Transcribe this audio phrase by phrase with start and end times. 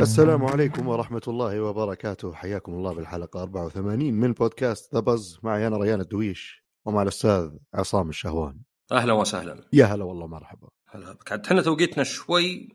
[0.00, 2.34] السلام عليكم ورحمة الله وبركاته.
[2.34, 8.08] حياكم الله بالحلقة 84 من بودكاست ذا بز معي أنا ريان الدويش ومع الأستاذ عصام
[8.08, 8.60] الشهوان.
[8.92, 9.68] أهلا وسهلا.
[9.72, 10.68] يا هلا والله مرحبا.
[10.86, 11.12] هلا.
[11.12, 12.68] بك عاد إحنا توقيتنا شوي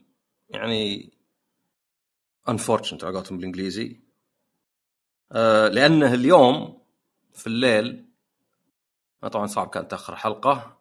[0.48, 1.12] يعني
[2.50, 4.00] unfortunate على قولتهم بالإنجليزي.
[5.32, 6.82] آه لأنه اليوم
[7.32, 8.07] في الليل
[9.22, 10.78] طبعا صعب كان تأخر حلقة.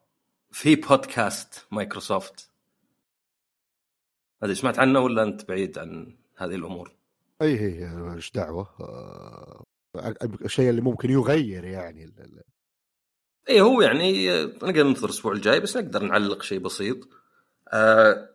[0.52, 2.50] في بودكاست مايكروسوفت.
[4.44, 6.92] هذه سمعت عنه ولا أنت بعيد عن هذه الأمور؟
[7.42, 8.75] أي هي إيش دعوة.
[8.80, 9.64] آه،
[10.46, 12.14] الشيء اللي ممكن يغير يعني
[13.50, 16.97] اي هو يعني آه، نقدر ننتظر الأسبوع الجاي بس نقدر نعلق شيء بسيط.
[17.74, 18.30] آه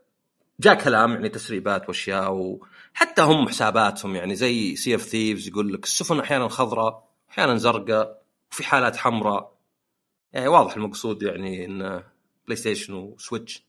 [0.61, 5.84] جاء كلام يعني تسريبات وأشياء وحتى هم حساباتهم يعني زي Sea of Thieves يقول لك
[5.84, 9.53] السفن أحيانا خضراء أحيانا زرقاء وفي حالات حمراء.
[10.33, 12.03] يعني واضح المقصود يعني إن
[12.47, 13.67] بلاي ستيشن وسويتش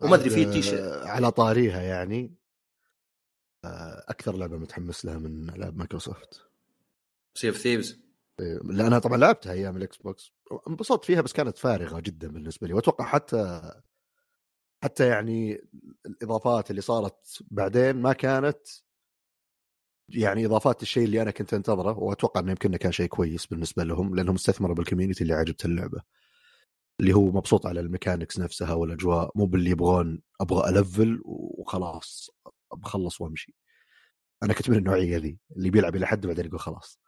[0.00, 2.34] وما أدري في تيشيرت آه، على طاريها يعني
[3.64, 6.42] آه، أكثر لعبة متحمس لها من ألعاب مايكروسوفت.
[7.34, 8.00] Sea of Thieves
[8.40, 10.32] إيه، لأنها طبعا لعبتها أيام الإكس بوكس.
[10.68, 12.74] انبسطت فيها بس كانت فارغة جدا بالنسبة لي.
[12.74, 13.72] وأتوقع حتى
[14.82, 15.64] حتى يعني
[16.06, 18.66] الإضافات اللي صارت بعدين ما كانت
[20.08, 24.14] يعني إضافات الشيء اللي أنا كنت أنتظره وأتوقع إنه يمكن كان شيء كويس بالنسبة لهم
[24.14, 26.02] لأنهم استثمروا بال community اللي عجبت اللعبة.
[27.00, 32.30] اللي هو مبسوط على الميكانكس نفسها والأجواء مو باللي يبغون أبغى ألفل وخلاص
[32.76, 33.54] بخلص وأمشي.
[34.42, 37.00] أنا كنت من النوعية ذي اللي بيلعب إلى حد بعدين يقول خلاص.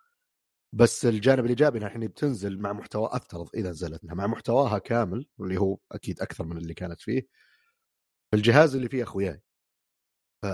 [0.72, 5.61] بس الجانب الإيجابي انها الحين بتنزل مع محتوى أفترض إذا نزلت مع محتواها كامل واللي
[5.61, 7.27] هو أكيد أكثر من اللي كانت فيه.
[8.34, 9.42] الجهاز اللي فيه أخوياي.
[10.42, 10.47] ف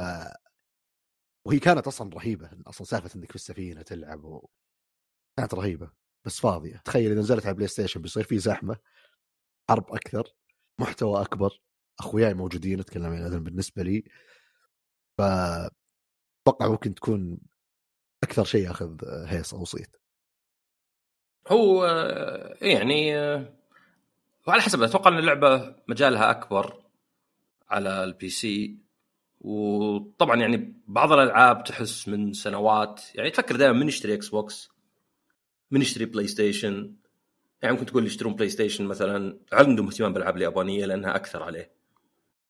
[1.45, 4.49] وهي كانت أصلا رهيبة أصلا سالفة إنك في السفينة تلعب و...
[5.37, 5.91] كانت رهيبة
[6.25, 6.77] بس فاضية.
[6.85, 8.77] تخيل إذا نزلت على بلاي ستيشن بيصير في زحمة
[9.71, 10.35] حرب أكثر
[10.79, 11.61] محتوى أكبر
[12.01, 14.05] أخوياي موجودين اتكلم مثلا بالنسبة لي.
[15.19, 15.23] ف
[16.43, 17.39] أتوقع ممكن تكون
[18.23, 19.97] أكثر شيء ياخذ هيصه وصيت
[21.49, 23.55] هو آه، يعني آه،
[24.49, 26.83] وعلى حسب أتوقع إن اللعبة مجالها أكبر
[27.71, 28.79] على ال PC
[29.43, 34.71] وطبعا يعني بعض الألعاب تحس من سنوات يعني تفكر دائما من يشتري إكس بوكس
[35.71, 36.95] من يشتري بلاي ستيشن
[37.63, 41.73] يعني ممكن تقول يشترون بلاي ستيشن مثلا عندهم اهتمام بالألعاب اليابانية لأنها أكثر عليه.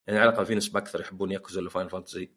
[0.06, 2.30] يعني على الأقل في نسبة أكثر يحبون ياكوزا ولا Final Fantasy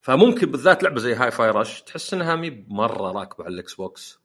[0.00, 4.20] فممكن بالذات لعبة زي Hi-Fi Rush تحس إنها مي مرة راكبة على الإكس بوكس.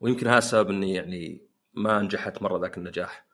[0.00, 3.26] ويمكن هذا السبب إني يعني ما نجحت مرة ذاك النجاح.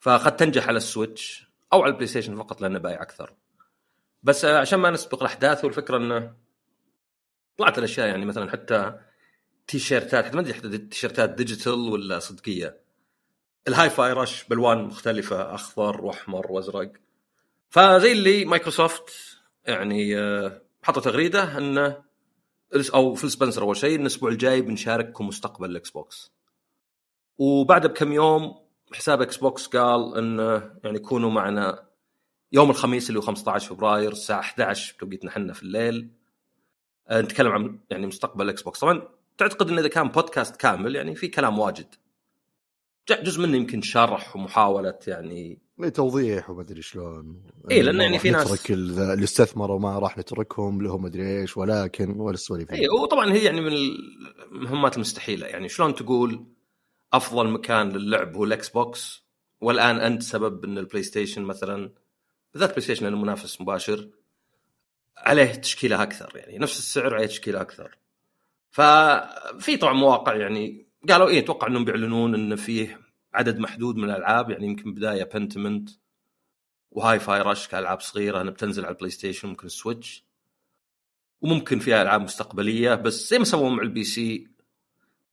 [0.00, 3.34] فقد تنجح على السويتش أو على البلاي ستيشن فقط لأنه بايع أكثر.
[4.22, 6.34] بس عشان ما نسبق الأحداث والفكرة إنه
[7.56, 8.98] طلعت الأشياء يعني مثلا حتى
[9.66, 12.80] تيشيرتات حتى ما أدري حتى التيشيرتات digital ولا صدقية.
[13.68, 16.92] ال Hi-Fi Rush بألوان مختلفة أخضر وأحمر وأزرق.
[17.68, 19.10] فزي اللي مايكروسوفت
[19.66, 22.02] يعني آه، حطوا تغريدة إنه
[22.94, 26.32] أو فيل سبنسر أول شيء الأسبوع الجاي بنشارككم مستقبل الاكس بوكس
[27.38, 28.54] وبعد بكم يوم
[28.92, 31.91] حساب إكس بوكس قال إنه يعني كونوا معنا
[32.52, 36.08] يوم الخميس اللي هو 15 فبراير الساعة 11 بتوقيتنا إحنا في الليل.
[37.08, 39.02] آه، نتكلم عن يعني مستقبل الاكس بوكس طبعا
[39.38, 41.86] تعتقد إن إذا كان بودكاست كامل يعني في كلام واجد.
[43.22, 45.58] جزء منه يمكن شرح ومحاولة يعني
[45.94, 47.42] توضيح وما أدري شلون.
[47.70, 51.56] لأن ما يعني في ناس- نترك ال- اللي استثمروا ما راح نتركهم لهم أدري إيش
[51.56, 53.72] ولكن ولا السواليف اي وطبعا هي يعني من
[54.52, 55.46] المهمات المستحيلة.
[55.46, 56.44] يعني شلون تقول
[57.12, 59.22] أفضل مكان للعب هو الاكس بوكس
[59.60, 61.92] والآن أنت سبب إن البلاي ستيشن مثلا
[62.52, 64.08] بالذات بلاي ستيشن لأنه منافس مباشر
[65.16, 67.98] عليه تشكيلة أكثر يعني نفس السعر عليه تشكيلة أكثر.
[68.70, 73.00] ففي طبعا مواقع يعني قالوا إيه أتوقع إنهم بيعلنون إن فيه
[73.34, 75.90] عدد محدود من الألعاب يعني يمكن بداية Pentiment
[76.90, 80.24] و Hi-Fi Rush كألعاب صغيرة انها بتنزل على البلاي ستيشن ممكن سويتش
[81.40, 84.48] وممكن فيها ألعاب مستقبلية بس زي ما سووا مع ال PC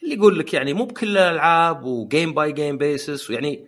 [0.03, 3.67] اللي يقول لك يعني مو بكل الألعاب و game by game basis ويعني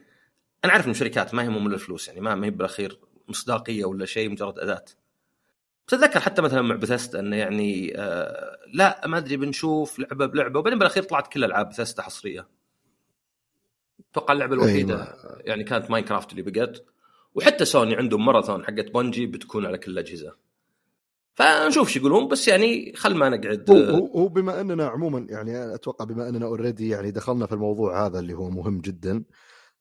[0.66, 3.00] أنا عارف إن الشركات ما يهمهم الفلوس يعني ما هي بالأخير
[3.32, 4.86] مصداقية ولا شيء مجرد أداة.
[5.88, 10.80] تتذكر حتى مثلا مع بثيسدا إنه يعني آه لا ما أدري بنشوف لعبة بلعبة وبعدين
[10.80, 12.48] بالأخير طلعت كل ألعاب بثيسدا حصرية.
[14.12, 16.86] أتوقع اللعبة الوحيدة ما- يعني كانت ماينكرافت اللي بقت.
[17.36, 20.36] وحتى سوني عندهم ماراثون حقت بونجي بتكون على كل الاجهزه
[21.34, 26.06] فنشوف شو يقولون بس يعني خل ما نقعد هو هو بما أننا عموما يعني أتوقع
[26.06, 29.24] بما أننا already يعني دخلنا في الموضوع هذا اللي هو مهم جدا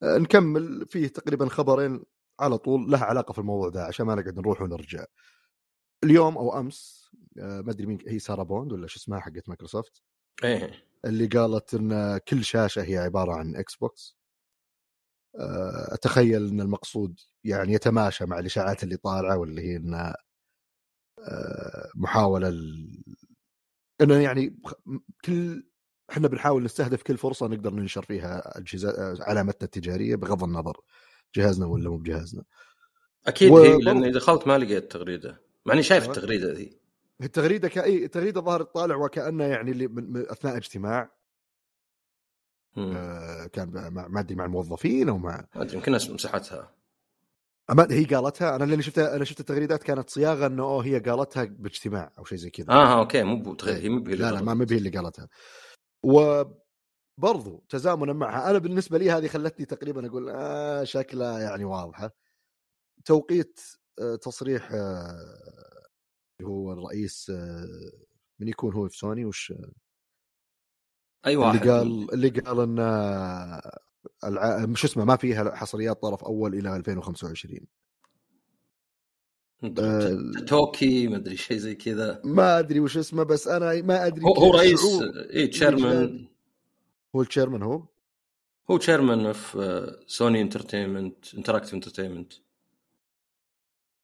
[0.02, 2.02] آه، نكمل فيه تقريبا خبرين
[2.40, 5.04] على طول لها علاقة في الموضوع ده عشان ما نقعد نروح ونرجع.
[6.04, 10.02] اليوم أو أمس آه، ما أدري مين هي سارة بوند ولا شو اسمها حقت مايكروسوفت؟
[10.44, 10.84] إيه.
[11.04, 14.16] اللي قالت إن كل شاشة هي عبارة عن إكس بوكس
[15.38, 20.16] آه، أتخيل إن المقصود يعني يتماشى مع الإشاعات اللي طالعة واللي هي انها
[21.18, 23.02] آه، محاولة ال...
[24.00, 24.56] إنه يعني
[25.24, 25.64] كل
[26.10, 30.80] إحنا بنحاول نستهدف كل فرصة نقدر ننشر فيها أجهزة علامتنا التجارية بغض النظر.
[31.36, 32.44] جهازنا ولا مو بجهازنا.
[33.26, 33.58] أكيد و...
[33.58, 36.80] هي لاني دخلت ما لقيت تغريده مع إني شايف التغريدة ذي.
[37.22, 40.12] التغريدة كأي التغريدة ظهرت طالع وكأنه يعني اللي من...
[40.12, 41.20] من أثناء اجتماع.
[42.78, 46.74] آه كان ما أدري مع الموظفين أو مع ما أدري يمكن مسحتها.
[47.70, 51.44] أما هي قالتها أنا اللي شفتها أنا شفت التغريدات كانت صياغة إنه أوه هي قالتها
[51.44, 52.68] باجتماع أو شيء زي كذا.
[52.68, 55.28] آه أوكي مو هي مو لا لا ما هي اللي قالتها.
[57.20, 58.50] وبرضو تزامنا معها.
[58.50, 62.10] أنا بالنسبة لي هذه خلتني تقريبا أقول آه شكلها يعني واضحة.
[63.04, 63.60] توقيت
[63.98, 65.88] آه تصريح آه
[66.42, 67.66] هو الرئيس آه
[68.38, 69.52] من يكون هو في سوني وش
[71.26, 71.60] أي واحد.
[71.60, 72.78] اللي قال اللي قال إن
[74.24, 74.66] الع...
[74.66, 77.60] مش اسمه ما فيها حصريات طرف أول إلى 2025
[79.78, 82.20] أه توكي ما أدري شيء زي كذا.
[82.24, 84.80] ما أدري وش اسمه بس أنا ما أدري هو, هو رئيس
[85.34, 86.30] اي chairman
[87.16, 87.86] هو ال chairman هو؟
[88.70, 89.58] هو chairman of
[90.06, 92.32] Sony Entertainment Interactive Entertainment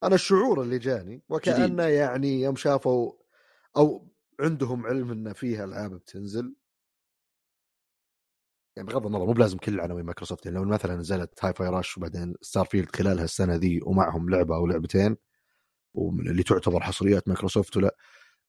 [0.03, 3.13] أنا الشعور اللي جاني وكأنه يعني يوم شافوا
[3.77, 4.09] أو
[4.41, 6.55] عندهم علم إن فيها ألعاب بتنزل.
[8.77, 12.35] يعني بغض النظر مو بلازم كل عناوين مايكروسوفت يعني لو مثلا نزلت Hi-Fi Rush وبعدين
[12.41, 15.17] Starfield خلال هالسنه ذي ومعهم لعبة أو لعبتين
[15.99, 17.97] اللي تعتبر حصريات مايكروسوفت ولا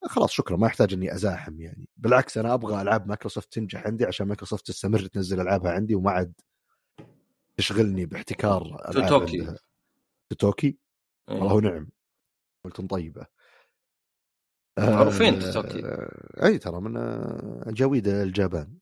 [0.04, 1.88] خلاص شكرا ما يحتاج إني أزاحم يعني.
[1.96, 6.32] بالعكس أنا أبغى ألعاب مايكروسوفت تنجح عندي عشان مايكروسوفت تستمر تنزل ألعابها عندي وما عاد
[7.56, 9.56] تشغلني باحتكار توتوكي
[10.30, 10.78] توتوكي
[11.28, 11.88] والله نعم.
[12.64, 13.26] قلت طيبة.
[14.78, 16.94] معروفين توتوكي آه أي ترى من
[17.72, 18.78] جويد الجابان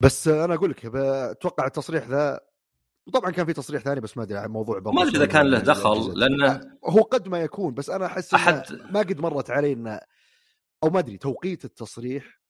[0.00, 2.40] بس أنا أقول لك أتوقع التصريح ذا
[3.06, 6.18] وطبعا كان في تصريح ثاني بس ما أدري موضوع ما أدري إذا كان له دخل
[6.18, 8.62] لأنه هو قد ما يكون بس أنا أحس أحد...
[8.90, 10.00] ما قد مرت علي إنه
[10.84, 12.40] أو ما أدري توقيت التصريح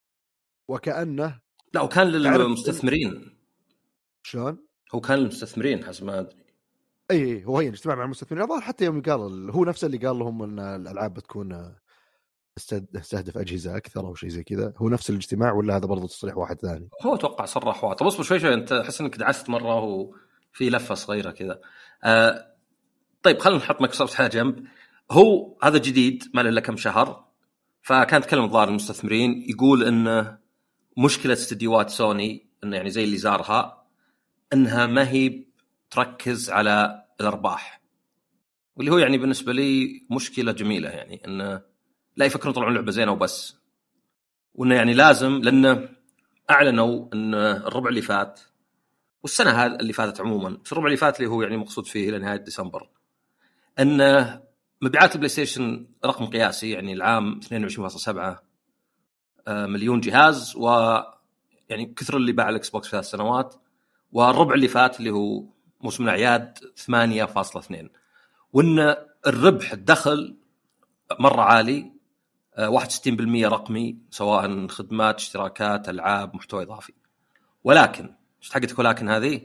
[0.69, 1.41] وكأنه
[1.75, 3.39] لا وكان للمستثمرين.
[4.23, 6.45] شلون؟ هو كان للمستثمرين حسب ما أدري.
[7.11, 8.45] إي هو هي اجتماع مع المستثمرين.
[8.45, 11.75] الظاهر حتى يوم قال هو نفسه اللي قال لهم إن الألعاب بتكون
[12.59, 14.73] استهدف أجهزة أكثر أو شيء زي كذا.
[14.77, 17.97] هو نفس الاجتماع ولا هذا برضه تصريح واحد ثاني؟ هو أتوقع صرح واحد.
[17.97, 20.11] طب اصبر شوي شوي أنت أحس إنك دعست مرة
[20.55, 21.61] وفي لفة صغيرة كذا.
[22.05, 22.55] آه
[23.23, 24.67] طيب خلينا نحط مايكروسوفت على جنب.
[25.11, 27.25] هو هذا جديد ما له إلا كم شهر
[27.83, 30.37] فكان يتكلم الظاهر المستثمرين يقول إن
[30.99, 33.85] مشكلة استديوهات سوني انه يعني زي اللي زارها
[34.53, 35.45] إنها ما هي
[35.91, 37.81] تركز على الأرباح.
[38.77, 41.62] واللي هو يعني بالنسبة لي مشكلة جميلة يعني انه
[42.17, 43.56] لا يفكرون يطلعون لعبة زينة وبس.
[44.55, 45.89] وإنه يعني لازم لأنه
[46.51, 48.41] أعلنوا إن الربع اللي فات
[49.25, 52.19] والسنة هذه اللي فاتت عموما في الربع اللي فات اللي هو يعني مقصود فيه إلى
[52.19, 52.88] نهاية ديسمبر
[53.79, 53.99] أن
[54.82, 58.09] مبيعات البلاي ستيشن رقم قياسي يعني العام 22.7
[59.49, 60.69] آه، مليون جهاز و
[61.69, 63.55] يعني كثر اللي باع الإكس بوكس في ثلاث سنوات
[64.12, 65.44] والربع اللي فات اللي هو
[65.81, 67.88] موسم الأعياد 8.2
[68.53, 68.97] وأن
[69.27, 70.37] الربح الدخل
[71.20, 71.93] مرة عالي
[72.59, 76.93] 61% آه، رقمي سواء خدمات اشتراكات ألعاب محتوى إضافي.
[77.65, 79.41] ولكن إيش حقتك ولكن هذه؟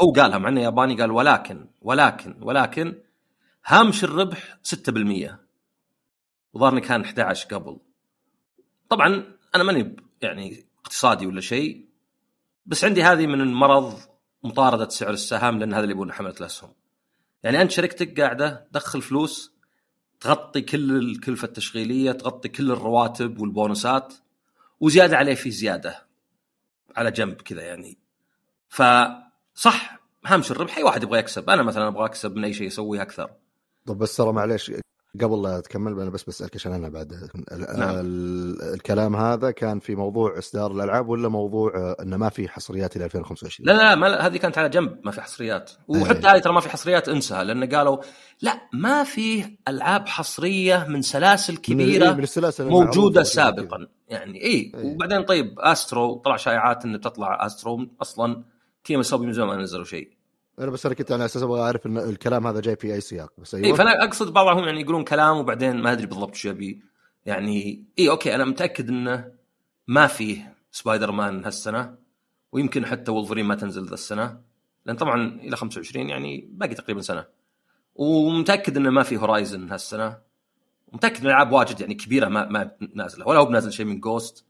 [0.00, 2.94] هو قالها مع إنه ياباني قال ولكن ولكن ولكن
[3.66, 5.30] هامش الربح 6%
[6.52, 7.78] وظهرني كان 11 قبل.
[8.88, 9.24] طبعا
[9.54, 11.88] أنا ماني يعني اقتصادي ولا شيء
[12.66, 13.98] بس عندي هذه من المرض
[14.44, 16.72] مطاردة سعر السهم لأن هذا اللي يبون حملة الأسهم.
[17.42, 19.52] يعني أنت شركتك قاعدة تدخل فلوس
[20.20, 24.14] تغطي كل الكلفة التشغيلية تغطي كل الرواتب والبونusات
[24.80, 26.07] وزيادة عليه في زيادة.
[26.98, 27.98] على جنب كذا يعني.
[28.68, 31.50] فصح هامش الربح أي واحد يبغى يكسب.
[31.50, 33.30] أنا مثلا أبغى أكسب من أي شيء أسويه أكثر.
[33.86, 34.72] طب بس ترى معليش
[35.20, 37.30] قبل لا تكمل أنا بس بسألك عشان أنا بعد.
[37.52, 37.94] نعم.
[38.74, 43.04] الكلام هذا كان في موضوع إصدار الألعاب ولا موضوع آه، إنه ما في حصريات إلى
[43.04, 45.70] 2025 لا لا ما هذه كانت على جنب ما في حصريات.
[45.88, 47.98] وحتى هذه ترى ما في حصريات انسى لأن قالوا
[48.42, 53.86] لا ما في ألعاب حصرية من سلاسل كبيرة من السلاسل موجودة سابقا.
[54.08, 54.84] يعني اي أيه.
[54.84, 58.44] وبعدين طيب استرو طلع شائعات انه تطلع استرو أصلا
[58.84, 60.17] Team Asobi من زمان ما نزلوا شيء.
[60.60, 63.32] أنا بس أنا كنت على أساس أبغى أعرف إن الكلام هذا جاي في أي سياق
[63.38, 63.66] بس أيوه.
[63.66, 66.82] إيه فأنا أقصد بعضهم يعني يقولون كلام وبعدين ما أدري بالضبط شو يبي.
[67.26, 69.32] يعني اي okay أنا متأكد إنه
[69.86, 71.94] ما فيه سبايدر مان هالسنة
[72.52, 74.40] ويمكن حتى وولفرين ما تنزل ذا السنة
[74.86, 77.24] لأن طبعا إلى 25 يعني باقي تقريبا سنة.
[77.94, 80.18] ومتأكد إنه ما في Horizon هالسنة.
[80.92, 83.28] متأكد ان الالعاب واجد يعني كبيرة ما ما نازلة.
[83.28, 84.44] ولا هو بنازل شيء من Ghost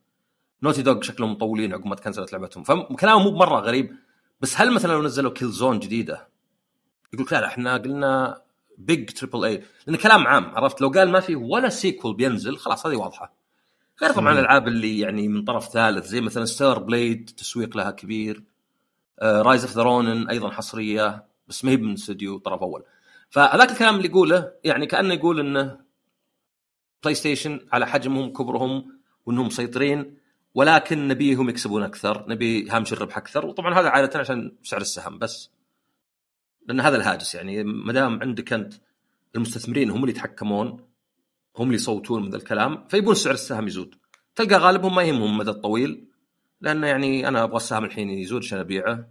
[0.63, 2.65] Naughty Dog شكلهم مطولين عقب ما تكنسلت لعبتهم.
[2.65, 3.97] فكلامه مو مره غريب.
[4.41, 6.29] بس هل مثلا لو نزلوا Killzone جديدة
[7.13, 8.43] يقول لا لا إحنا قلنا
[8.79, 12.87] big triple A لأن كلام عام عرفت؟ لو قال ما في ولا sequel بينزل خلاص
[12.87, 13.33] هذه واضحة.
[14.03, 14.33] غير طبعا.
[14.33, 18.43] الألعاب اللي يعني من طرف ثالث زي مثلا Stellar Blade تسويق لها كبير
[19.23, 22.85] Rise of the Ronin أيضا حصرية بس ما هي من استوديو طرف أول.
[23.31, 25.81] فهذاك الكلام اللي يقوله يعني كأنه يقول إنه
[27.03, 30.19] بلاي ستيشن على حجمهم كبرهم وإنهم مسيطرين.
[30.55, 35.51] ولكن نبيهم يكسبون أكثر نبي هامش الربح أكثر وطبعا هذا عادة عشان سعر السهم بس.
[36.67, 38.75] لأن هذا الهاجس يعني ما دام عندك أنت
[39.37, 40.89] المستثمرين هم اللي يتحكمون
[41.57, 43.95] هم اللي يصوتون من ذا الكلام فيبون سعر السهم يزود.
[44.35, 46.09] تلقى غالبهم ما يهمهم المدى الطويل
[46.61, 49.09] لأنه يعني أنا أبغى السهم الحين يزود عشان أبيعه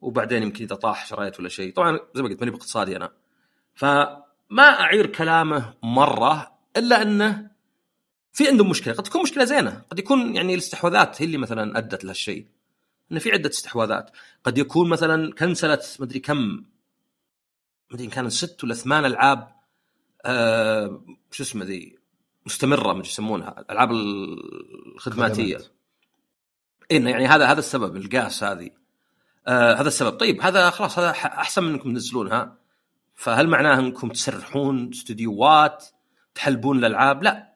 [0.00, 1.72] وبعدين يمكن إذا طاح شريت ولا شيء.
[1.72, 3.12] طبعا زي ما قلت ماني باقتصادي أنا.
[3.74, 7.49] فما أعير كلامه مرة إلا أنه
[8.32, 12.04] في عندهم مشكلة قد تكون مشكلة زينة قد يكون يعني الاستحواذات هي اللي مثلا أدت
[12.04, 12.46] لهالشيء.
[13.12, 14.10] انه في عدة استحواذات.
[14.44, 16.64] قد يكون مثلا كنسلت مدري كم
[17.90, 19.48] مدري إن كان ست ولا ثمان ألعاب
[20.24, 21.98] آه شو اسمه ذي
[22.46, 25.56] مستمرة مدري يسمونها الالعاب الخدماتية.
[25.56, 25.70] خدمات.
[26.90, 28.70] إيه يعني هذا هذا السبب القاس هذه.
[29.46, 30.16] آه هذا السبب.
[30.16, 32.56] طيب هذا خلاص هذا أحسن من إنكم تنزلونها.
[33.14, 35.86] فهل معناه إنكم تسرحون استديوهات
[36.34, 37.49] تحلبون الألعاب؟ لا.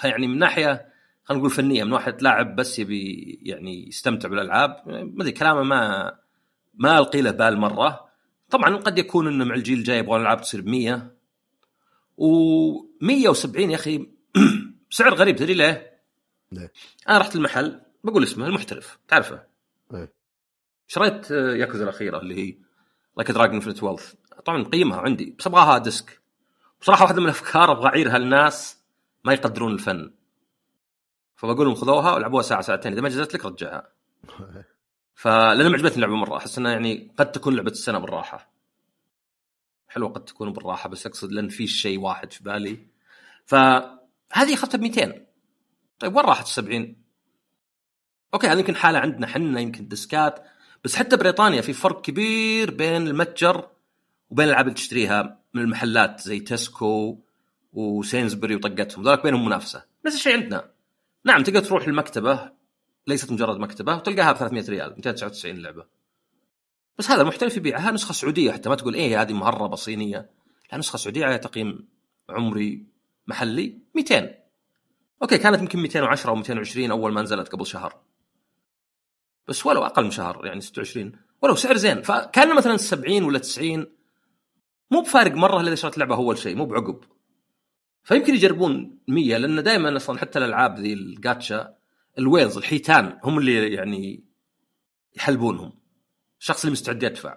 [0.00, 0.88] فيعني من ناحية
[1.24, 6.12] خلينا نقول فنية من واحد لاعب بس يبي يعني يستمتع بالألعاب ما أدري كلامه ما
[6.74, 8.08] ما ألقي له بال مرة.
[8.50, 11.18] طبعا قد يكون إنه مع الجيل الجاي يبغون الالعاب تصير ب 100
[12.20, 14.08] و170 يا أخي
[14.90, 16.00] سعر غريب تدري ليه؟
[16.52, 16.72] ليه؟
[17.08, 19.42] أنا رحت المحل بقول اسمه المحترف تعرفه؟
[19.94, 20.12] إيه.
[20.86, 22.56] شريت آه، ياكوزا الأخيرة اللي هي
[23.16, 24.14] Like a Dragon Infinite Wealth
[24.44, 26.20] طبعا مقيمها عندي بس أبغاها disc.
[26.80, 28.77] بصراحة واحدة من الأفكار أبغى أعيرها للناس.
[29.24, 30.10] ما يقدرون الفن.
[31.36, 32.92] فبقول لهم خذوها ولعبوها ساعة ساعتين.
[32.92, 33.88] إذا ما جازت لك رجعها.
[35.14, 36.36] فلأن معجبتني اللعبة مرة.
[36.36, 38.52] أحس إنها يعني قد تكون لعبة السنة بالراحة.
[39.88, 42.86] حلوة قد تكون بالراحة بس أقصد لأن في شيء واحد في بالي.
[43.46, 45.26] فهذه أخذتها ب 200
[45.98, 46.96] طيب وين راحت ال 70
[48.34, 50.44] okay هذه يمكن حالة عندنا حنا يمكن ديسكات.
[50.84, 53.68] بس حتى بريطانيا في فرق كبير بين المتجر
[54.30, 57.18] وبين الألعاب اللي تشتريها من المحلات زي تسكو
[57.78, 59.84] وسينزبري وطقتهم ذلك بينهم منافسة.
[60.06, 60.70] نفس الشيء عندنا.
[61.24, 62.50] نعم تقدر تروح المكتبة
[63.06, 65.86] ليست مجرد مكتبة وتلقاها ب 300 ريال 299 لعبة.
[66.98, 70.30] بس هذا المحترف يبيعها نسخة سعودية حتى ما تقول إيه هذه مهربة صينية.
[70.72, 71.88] لا نسخة سعودية على تقييم
[72.28, 72.86] عمري
[73.26, 74.34] محلي 200
[75.22, 78.00] أوكي كانت يمكن 210 أو 220 أول ما نزلت قبل شهر.
[79.48, 83.86] بس ولو أقل من شهر يعني 26 ولو سعر زين فكان مثلا 70 ولا 90
[84.90, 87.00] مو بفارق مرة إذا شريت لعبة أول شيء مو بعقب.
[88.08, 91.74] فيمكن يجربون 100 لأن دائما أصلا حتى الألعاب ذي ال gacha
[92.18, 94.24] ال whales الحيتان هم اللي يعني
[95.16, 95.72] يحلبونهم.
[96.40, 97.36] الشخص اللي مستعد يدفع.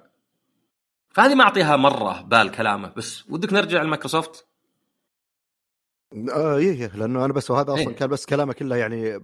[1.09, 2.93] فهذه ما أعطيها مرة بال كلامه.
[2.97, 4.45] بس ودك نرجع لمايكروسوفت؟
[6.33, 7.95] آه إيه إيه، لأنه أنا بس وهذا أصلا إيه.
[7.95, 9.15] كان بس كلامه كله يعني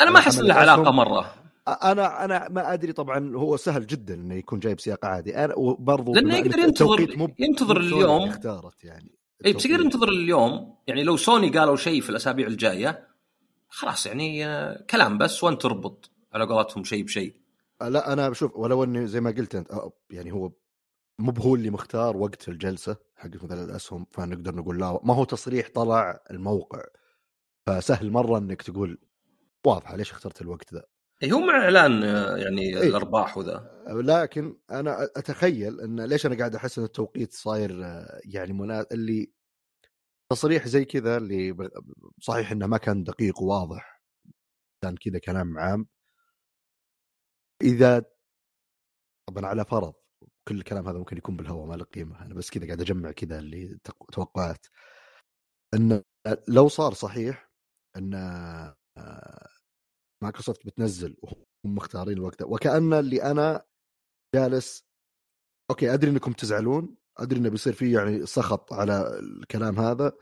[0.00, 1.34] أنا ما أحس له علاقة مرة.
[1.68, 5.36] أنا أنا ما أدري طبعا هو سهل جدا إنه يكون جايب سياق عادي.
[5.36, 8.28] أنا وبرضه إن يقدر ينتظر- ينتظر اليوم.
[8.28, 9.19] اختارت يعني.
[9.46, 9.94] اي بس يقدر التوقيت.
[9.94, 13.08] ينتظر اليوم يعني لو سوني قالوا شيء في الأسابيع الجاية
[13.68, 17.36] خلاص يعني آه، كلام بس وأنت تربط على قولتهم شيء بشيء.
[17.80, 20.52] لا أنا بشوف ولو إني زي ما قلت أنت آه، يعني هو
[21.18, 25.68] مو هو اللي مختار وقت الجلسة حق مثلا الأسهم فنقدر نقول لا ما هو تصريح
[25.74, 26.82] طلع الموقع.
[27.66, 28.98] فسهل مرة إنك تقول
[29.66, 30.82] واضحة ليش اخترت الوقت ذا
[31.24, 32.88] هو مع إعلان آه، يعني إيه.
[32.88, 33.84] الأرباح وذا.
[33.88, 38.86] لكن أنا أتخيل أن ليش أنا قاعد أحس أن التوقيت صاير آه، يعني منا...
[38.92, 39.32] اللي
[40.32, 41.70] تصريح زي كذا اللي
[42.20, 44.02] صحيح إنه ما كان دقيق وواضح
[44.84, 45.88] كان كذا كلام عام.
[47.62, 48.04] إذا
[49.28, 49.94] طبعا على فرض
[50.48, 52.26] كل الكلام هذا ممكن يكون بالهواء ما له قيمة.
[52.26, 53.78] أنا بس كذا قاعد أجمع كذا اللي
[54.12, 54.66] توقعات
[55.74, 56.02] إن
[56.48, 57.50] لو صار صحيح
[57.96, 58.76] إن آه،
[60.22, 63.64] مايكروسوفت بتنزل وهم مختارين الوقت وكأن اللي أنا
[64.34, 64.84] جالس
[65.70, 70.12] okay أدري إنكم تزعلون أدري إنه بيصير فيه يعني سخط على الكلام هذا.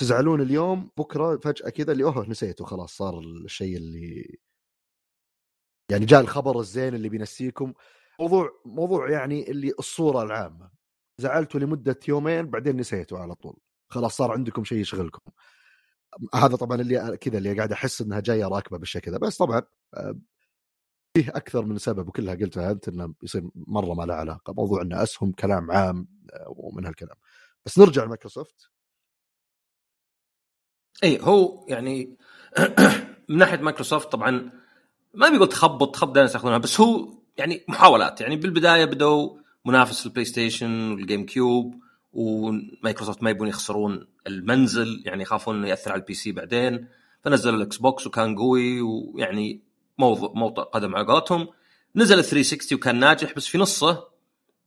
[0.00, 4.38] تزعلون اليوم بكرة فجأة كذا اللي أوه نسيته خلاص صار الشيء اللي
[5.90, 7.74] يعني جاء الخبر الزين اللي بينسيكم.
[8.20, 10.70] موضوع موضوع يعني اللي الصورة العامة.
[11.18, 13.56] زعلتوا لمدة يومين بعدين نسيتوا على طول.
[13.88, 15.32] خلاص صار عندكم شيء يشغلكم.
[16.34, 19.62] هذا طبعا اللي كذا اللي قاعد أحس إنها جاية راكبة بالشكل ذا بس طبعا
[19.94, 20.14] آه،
[21.16, 24.52] فيه أكثر من سبب وكلها قلتها أنت إنه يصير مرة ما له علاقة.
[24.52, 27.16] موضوع إنه أسهم كلام عام آه، ومن هالكلام.
[27.66, 28.70] بس نرجع لمايكروسوفت.
[31.04, 32.16] اي هو يعني
[33.28, 34.50] من ناحية مايكروسوفت طبعا
[35.14, 38.20] ما بيقول تخبط تخبط دائما يستخدمونها بس هو يعني محاولات.
[38.20, 41.89] يعني بالبداية بدوا منافس البلاي ستيشن والجيم كيوب.
[42.12, 46.88] ومايكروسوفت ما يبون يخسرون المنزل يعني يخافون إنه يأثر على ال PC بعدين.
[47.24, 49.62] فنزلوا الإكس بوكس وكان قوي ويعني
[49.98, 51.48] موطئ قدم على قولتهم.
[51.96, 54.08] نزل ال 360 وكان ناجح بس في نصه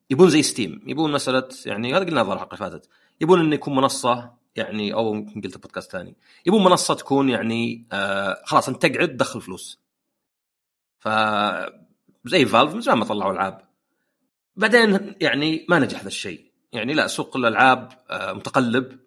[0.10, 2.90] يبون زي ستيم يبون مسألة يعني هذا قلنا الحلقة اللي فاتت.
[3.22, 6.16] يبون إنه يكون منصة يعني أو يمكن قلت بودكاست ثاني.
[6.46, 9.80] يبون منصة تكون يعني آه خلاص أنت تقعد تدخل فلوس.
[11.00, 11.10] ف
[12.26, 13.62] زي Valve من زمان ما طلعوا ألعاب.
[14.56, 16.53] بعدين يعني ما نجح ذا الشيء.
[16.74, 19.00] يعني لا سوق الألعاب آه متقلب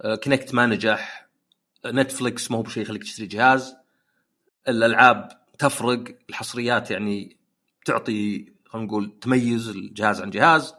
[0.00, 1.28] آه Kinect ما نجح
[1.86, 3.74] Netflix ما هو بشيء يخليك تشتري جهاز.
[4.68, 7.36] الألعاب تفرق الحصريات يعني
[7.84, 10.74] تعطي خلينا نقول تميز الجهاز عن جهاز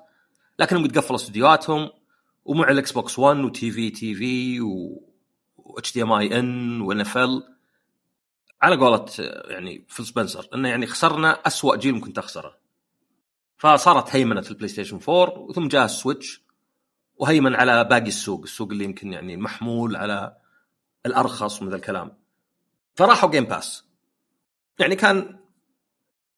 [0.59, 1.89] لكنهم قد قفلوا استديوهاتهم
[2.45, 5.01] ومع ال Xbox 1 وتي في تي في و
[5.77, 7.43] اتش دي ام اي ان وان اف ال
[8.61, 9.05] على قولة
[9.47, 12.60] يعني فيل سبنسر إنه يعني خسرنا أسوأ جيل ممكن تخسره.
[13.61, 16.41] فصارت هيمنة ال PlayStation 4 ثم جاء ال Switch
[17.15, 20.37] وهيمن على باقي السوق السوق اللي يمكن يعني محمول على
[21.05, 22.17] الأرخص من ذا الكلام.
[22.95, 23.85] فراحوا Game Pass
[24.79, 25.39] يعني كان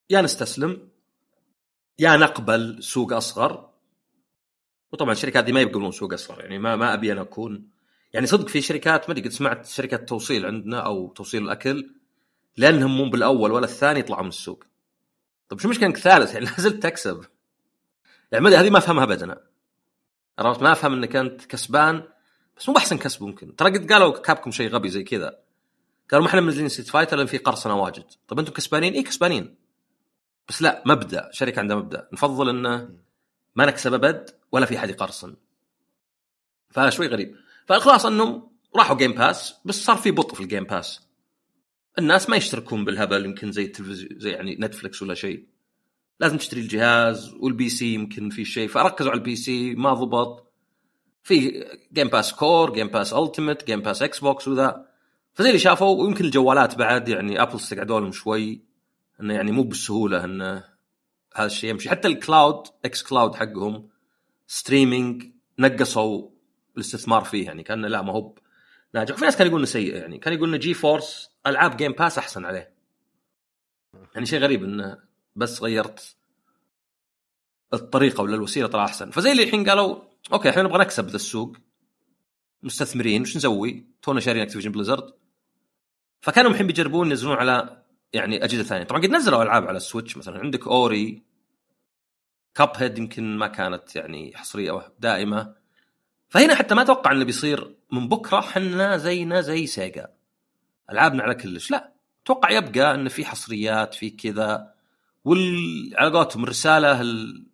[0.09, 0.89] يا نستسلم
[1.99, 3.69] يا نقبل سوق أصغر.
[4.91, 7.69] وطبعا الشركات دي ما يقبلون سوق أصغر يعني ما ما أبي أنا أكون.
[8.13, 11.89] يعني صدق في شركات ما أدري قد سمعت شركات توصيل عندنا أو توصيل الأكل
[12.57, 14.72] لأنهم مو بالأول ولا الثاني يطلعوا من السوق.
[15.49, 17.25] طيب شو مشكلة انك ثالث؟ يعني لازلت تكسب.
[18.31, 19.37] يعني هذه ما أفهمها ابدا
[20.39, 22.03] عرفت؟ ما أفهم إنك أنت كسبان
[22.57, 23.55] بس مو بأحسن كسب ممكن.
[23.55, 25.39] ترى قد قالوا Capcom شيء غبي زي كذا.
[26.11, 28.05] قالوا ما إحنا منزلين Street Fighter لأن في قرصنه واجد.
[28.27, 29.55] طيب أنتم كسبانين؟ اي كسبانين.
[30.49, 31.29] بس لا مبدأ.
[31.31, 32.07] شركة عندها مبدأ.
[32.13, 32.89] نفضل إنه
[33.55, 35.35] ما نكسب أبد ولا في أحد يقرصن.
[36.69, 37.35] فشوي غريب.
[37.65, 41.02] فالخلاص إنهم راحوا Game Pass بس صار في بطء في ال Game Pass
[41.99, 45.45] الناس ما يشتركون بالهبل يمكن زي التلفزيون زي يعني Netflix ولا شيء.
[46.19, 48.67] لازم تشتري الجهاز وال PC يمكن في شيء.
[48.67, 50.53] فركزوا على ال PC ما ضبط.
[51.23, 54.85] في Game Pass Core Game Pass Ultimate Game Pass Xbox وذا.
[55.33, 58.61] فزي اللي شافوا ويمكن الجوالات بعد يعني Apple استقعدوا لهم شوي.
[59.21, 60.63] إنه يعني مو بالسهوله انه
[61.35, 61.89] هذا الشيء يمشي.
[61.89, 63.89] حتى ال cloud xCloud حقهم
[64.47, 65.23] streaming
[65.59, 66.29] نقصوا
[66.75, 67.45] الاستثمار فيه.
[67.45, 68.35] يعني كان لا ما هو
[68.93, 70.17] ناجح في ناس كانوا يقولون سيء يعني.
[70.17, 72.73] كان يقولون GeForce ألعاب Game Pass أحسن عليه.
[74.13, 74.97] يعني شيء غريب إنه
[75.35, 76.15] بس غيرت
[77.73, 79.11] الطريقة ولا الوسيلة طلع أحسن.
[79.11, 80.01] فزي اللي الحين قالوا
[80.33, 81.57] okay إحنا نبغى نكسب ذا السوق.
[82.63, 85.13] مستثمرين وش نسوي؟ تونا شارين Activision Blizzard
[86.21, 88.83] فكانوا الحين بيجربون ينزلون على يعني أجهزة ثانية.
[88.83, 90.39] طبعا قد نزلوا ألعاب على ال Switch مثلا.
[90.39, 91.23] عندك Ori
[92.55, 95.62] Cuphead يمكن ما كانت يعني حصرية دائمة.
[96.33, 100.07] فهنا حتى ما أتوقع إنه بيصير من بكرة حنا زينا زي Sega.
[100.91, 101.71] ألعابنا على كلش.
[101.71, 101.93] لا
[102.23, 104.73] أتوقع يبقى انه في حصريات في كذا
[105.25, 107.45] وال على قولتهم الرسالة ال...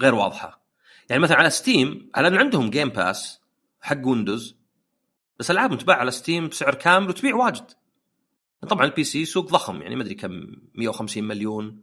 [0.00, 0.64] غير واضحة.
[1.10, 3.40] يعني مثلا على Steam على ان عندهم Game Pass
[3.80, 4.56] حق Windows
[5.38, 7.70] بس ألعاب متباع على Steam بسعر كامل وتبيع واجد.
[8.68, 11.82] طبعا ال PC سوق ضخم يعني ما أدري كم 150 مليون.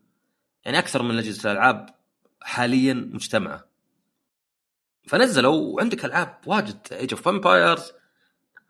[0.65, 1.95] يعني أكثر من أجهزة الألعاب
[2.41, 3.66] حاليا مجتمعة.
[5.07, 7.91] فنزلوا وعندك العاب واجد Age of Empires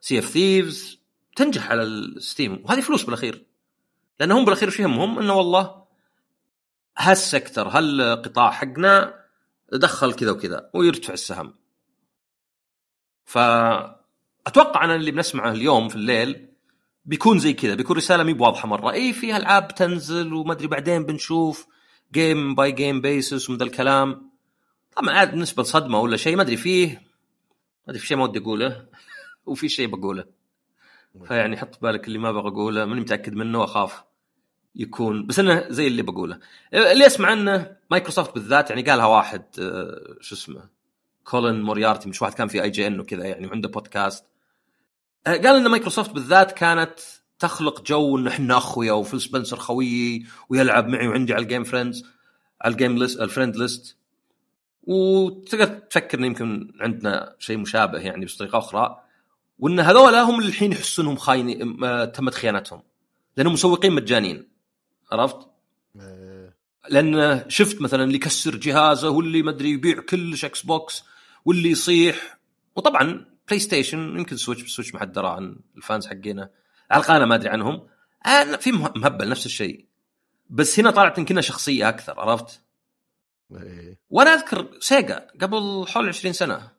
[0.01, 0.99] Sea of Thieves
[1.35, 2.61] تنجح على ال Steam.
[2.65, 3.45] وهذه فلوس بالأخير.
[4.19, 5.83] لأن هم بالأخير وش يهمهم؟ إنه والله
[6.97, 9.25] هال sector هالقطاع حقنا
[9.73, 11.53] دخل كذا وكذا ويرتفع السهم.
[13.25, 16.47] فاتوقع أنا اللي بنسمعه اليوم في الليل
[17.05, 18.91] بيكون زي كذا بيكون رسالة مي بواضحة مرة.
[18.91, 21.67] اي في العاب تنزل وما أدري بعدين بنشوف
[22.13, 24.26] game by game basis ومن الكلام.
[24.97, 26.87] طبعا عاد بالنسبة لصدمه ولا شيء ما أدري فيه
[27.87, 28.85] ما أدري في شيء ما ودي أقوله.
[29.45, 30.25] وفي شيء بقوله.
[31.27, 34.03] فيعني حط بالك اللي ما أبغى أقوله ماني متأكد منه وأخاف
[34.75, 35.25] يكون.
[35.25, 36.39] بس إنه زي اللي بقوله.
[36.73, 40.69] اللي أسمع عنه مايكروسوفت بالذات يعني قالها واحد آه، شو اسمه
[41.23, 44.25] كولين موريارتي مش واحد كان في IGN وكذا يعني وعنده بودكاست
[45.27, 46.99] آه، قال إن مايكروسوفت بالذات كانت
[47.39, 52.05] تخلق جو انه إحنا أخويا وفيل سبنسر خويي ويلعب معي وعندي على ال game friends
[52.61, 53.96] على ال game list ال friend list
[54.87, 59.03] وتقدر تفكر يمكن عندنا شيء مشابه يعني بس طريقة أخرى
[59.59, 61.77] وإن هذولا هم اللي الحين يحسون انهم خاينين
[62.11, 62.83] تمت خيانتهم
[63.37, 64.47] لأنهم مسوقين مجانين
[65.11, 65.37] عرفت؟
[65.99, 66.57] إيه.
[66.89, 71.03] لأن شفت مثلا اللي يكسر جهازه واللي ما أدري يبيع كلش Xbox
[71.45, 72.37] واللي يصيح
[72.75, 76.49] وطبعا PlayStation يمكن Switch Switch ما حد درى عن ال fans حقينا
[76.91, 77.87] على ما أدري عنهم
[78.25, 79.85] آه في مهبل نفس الشيء
[80.49, 82.61] بس هنا طلعت يمكن شخصية أكثر عرفت؟
[83.51, 83.99] إيه.
[84.09, 86.71] وأنا أذكر Sega قبل حول 20 سنة.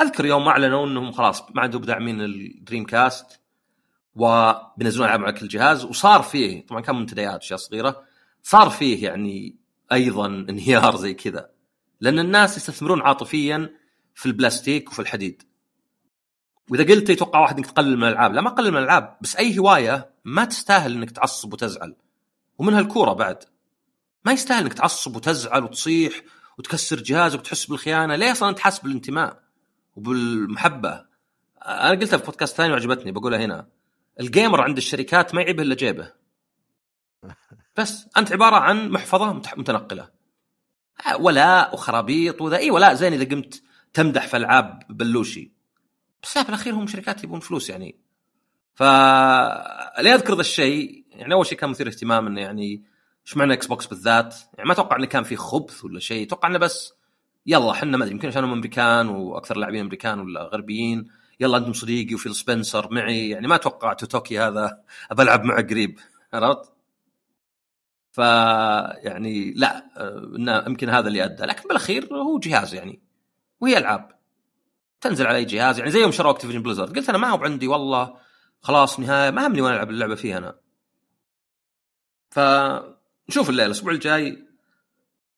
[0.00, 3.40] أذكر يوم أعلنوا إنهم خلاص ما عندهم داعمين ال Dreamcast
[4.14, 5.84] وبينزلون ألعاب على كل جهاز.
[5.84, 8.02] وصار فيه طبعا كان منتديات اشياء صغيرة.
[8.42, 9.56] صار فيه يعني
[9.92, 11.50] أيضا انهيار زي كذا.
[12.00, 13.70] لأن الناس يستثمرون عاطفيا
[14.14, 15.42] في البلاستيك وفي الحديد.
[16.70, 19.58] وإذا قلت يتوقع واحد إنك تقلل من الألعاب لا ما قلل من الألعاب بس أي
[19.58, 21.96] هواية ما تستاهل إنك تعصب وتزعل.
[22.58, 23.44] ومنها الكورة بعد.
[24.26, 26.22] ما يستاهل إنك تعصب وتزعل وتصيح
[26.58, 28.16] وتكسر جهازك وتحس بالخيانة.
[28.16, 29.42] ليه أصلا أنت حاسس بالانتماء
[29.96, 31.06] وبالمحبة؟
[31.66, 33.68] أنا قلتها في بودكاست ثاني وعجبتني بقولها هنا.
[34.20, 36.12] الجيمر عند الشركات ما يعيبه إلا جيبه.
[37.76, 40.08] بس أنت عبارة عن محفظة متنقلة.
[41.18, 42.56] ولاء وخرابيط وذا.
[42.56, 43.62] إي ولاء زين إذا قمت
[43.94, 45.52] تمدح في ألعاب بلوشي.
[46.22, 48.00] بس لا بالاخير هم شركات يبون فلوس يعني.
[48.74, 52.95] ف اللي أذكر ذا الشيء؟ يعني أول شيء كان مثير اهتمام إنه يعني
[53.26, 56.58] إيش معنى Xbox بالذات؟ يعني ما أتوقع إنه كان في خبث ولا شيء، أتوقع إنه
[56.58, 56.94] بس
[57.46, 61.10] يلا إحنا ما أدري يمكن عشان هم أمريكان وأكثر اللاعبين أمريكان ولا غربيين.
[61.40, 63.30] يلا أنتم صديقي وفيل سبنسر معي.
[63.30, 65.98] يعني ما أتوقع توتوكي هذا بلعب معه قريب.
[66.32, 66.72] عرفت؟
[68.12, 69.84] ف يعني لا
[70.36, 71.42] إنه يمكن هذا اللي أدى.
[71.42, 73.00] لكن بالأخير هو جهاز يعني
[73.60, 74.18] وهي ألعاب.
[75.00, 75.78] تنزل على أي جهاز.
[75.78, 76.96] يعني زي يوم شروا Activision Blizzard.
[76.96, 78.16] قلت أنا ما هو عندي والله
[78.62, 79.30] خلاص نهاية.
[79.30, 80.54] ما همني وأنا ألعب اللعبة فيها أنا.
[83.28, 84.46] فنشوف الليلة الأسبوع الجاي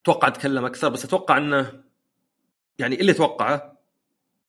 [0.02, 1.82] أتوقع أتكلم أكثر بس أتوقع إنه
[2.78, 3.78] يعني اللي أتوقعه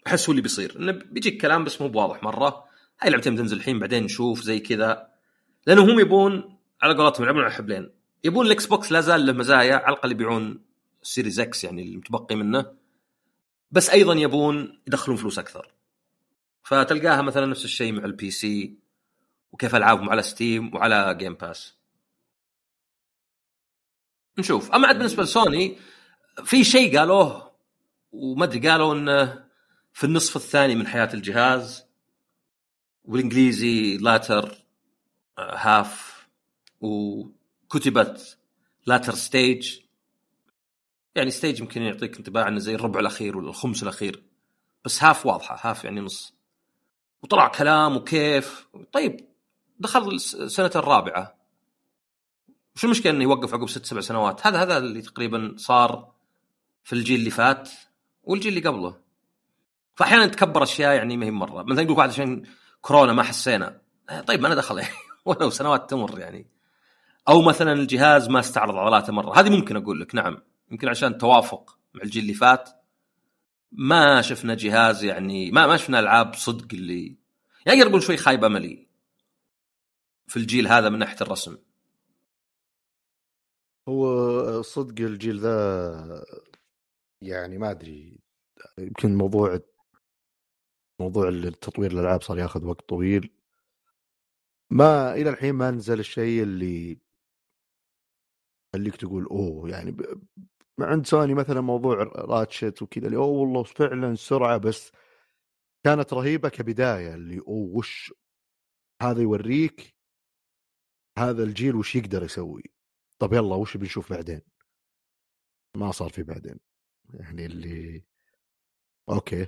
[0.08, 2.66] أحس هو اللي بيصير إنه بيجيك كلام بس مو بواضح مرة.
[3.02, 5.08] هاي لعبتين بتنزل الحين بعدين نشوف زي كذا.
[5.68, 7.92] لأنه هم يبون على قولتهم يلعبون على حبلين.
[8.24, 10.62] يبون ال Xbox لا زال له مزايا على الأقل يبيعون
[11.02, 12.74] Series X يعني المتبقي منه.
[13.72, 15.74] بس أيضا يبون يدخلون فلوس أكثر.
[16.64, 18.78] فتلقاها مثلا نفس الشيء مع ال PC
[19.52, 21.79] وكيف ألعابهم على Steam وعلى Game Pass
[24.40, 24.72] نشوف.
[24.72, 25.78] أما عاد بالنسبة لسوني
[26.44, 27.52] في شيء قالوه
[28.12, 29.44] وما أدري قالوا إنه
[29.94, 31.86] في النصف الثاني من حياة الجهاز
[33.06, 34.66] والإنجليزي latter
[35.40, 36.28] half
[36.82, 38.38] وكتبت
[38.86, 39.80] latter stage
[41.16, 44.24] يعني stage يمكن يعطيك انطباع إنه زي الربع الأخير ولا الخمس الأخير
[44.86, 46.34] بس half واضحة half يعني نص.
[47.24, 48.68] وطلع كلام وكيف.
[48.92, 49.28] طيب
[49.80, 51.39] دخل السنة الرابعة.
[52.76, 56.12] وش المشكلة إنه يوقف عقب ست سبع سنوات؟ هذا هذا اللي تقريبا صار
[56.84, 57.70] في الجيل اللي فات
[58.24, 58.98] والجيل اللي قبله.
[59.96, 61.64] فاحيانا تكبر أشياء يعني ما هي مرة.
[61.64, 62.44] مثلا يقول واحد عشان
[62.82, 63.82] كورونا ما حسينا.
[64.28, 64.94] طيب ما أنا دخل يعني.
[65.26, 66.48] ولو سنوات تمر يعني.
[67.28, 69.40] أو مثلا الجهاز ما استعرض عضلاته مرة.
[69.40, 70.38] هذه ممكن أقول لك نعم.
[70.72, 72.70] يمكن عشان توافق مع الجيل اللي فات.
[73.72, 77.18] ما شفنا جهاز يعني ما ما شفنا ألعاب صدق اللي
[77.66, 78.88] يعني أقدر أقول شوي خايب أملي.
[80.28, 81.58] في الجيل هذا من ناحية الرسم.
[83.90, 86.26] هو صدق الجيل ذا
[87.22, 88.20] يعني ما أدري
[88.80, 89.60] يمكن موضوع
[91.02, 93.34] موضوع التطوير الألعاب صار ياخذ وقت طويل.
[94.72, 97.00] ما إلى الحين ما نزل الشيء اللي
[98.76, 99.98] خليك تقول أوه يعني
[100.80, 104.92] عند سوني مثلا موضوع راتشت وكذا اللي أوه والله فعلا سرعة بس
[105.84, 108.14] كانت رهيبة كبداية اللي أوه وش
[109.02, 109.96] هذا يوريك؟
[111.18, 112.64] هذا الجيل وش يقدر يسوي؟
[113.20, 114.42] طب يلا وش بنشوف بعدين؟
[115.78, 116.60] ما صار في بعدين.
[117.14, 118.04] يعني اللي
[119.10, 119.48] okay.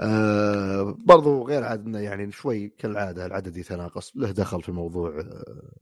[0.00, 4.16] آه برضو غير عاد انه يعني شوي كالعادة العدد يتناقص.
[4.16, 5.72] له دخل في موضوع آه.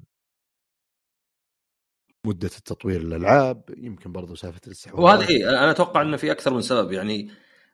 [2.26, 5.02] مدة التطوير الالعاب يمكن برضو سالفة الاستحواذ.
[5.02, 6.92] وهذه هي أنا أتوقع إنه في أكثر من سبب.
[6.92, 7.30] يعني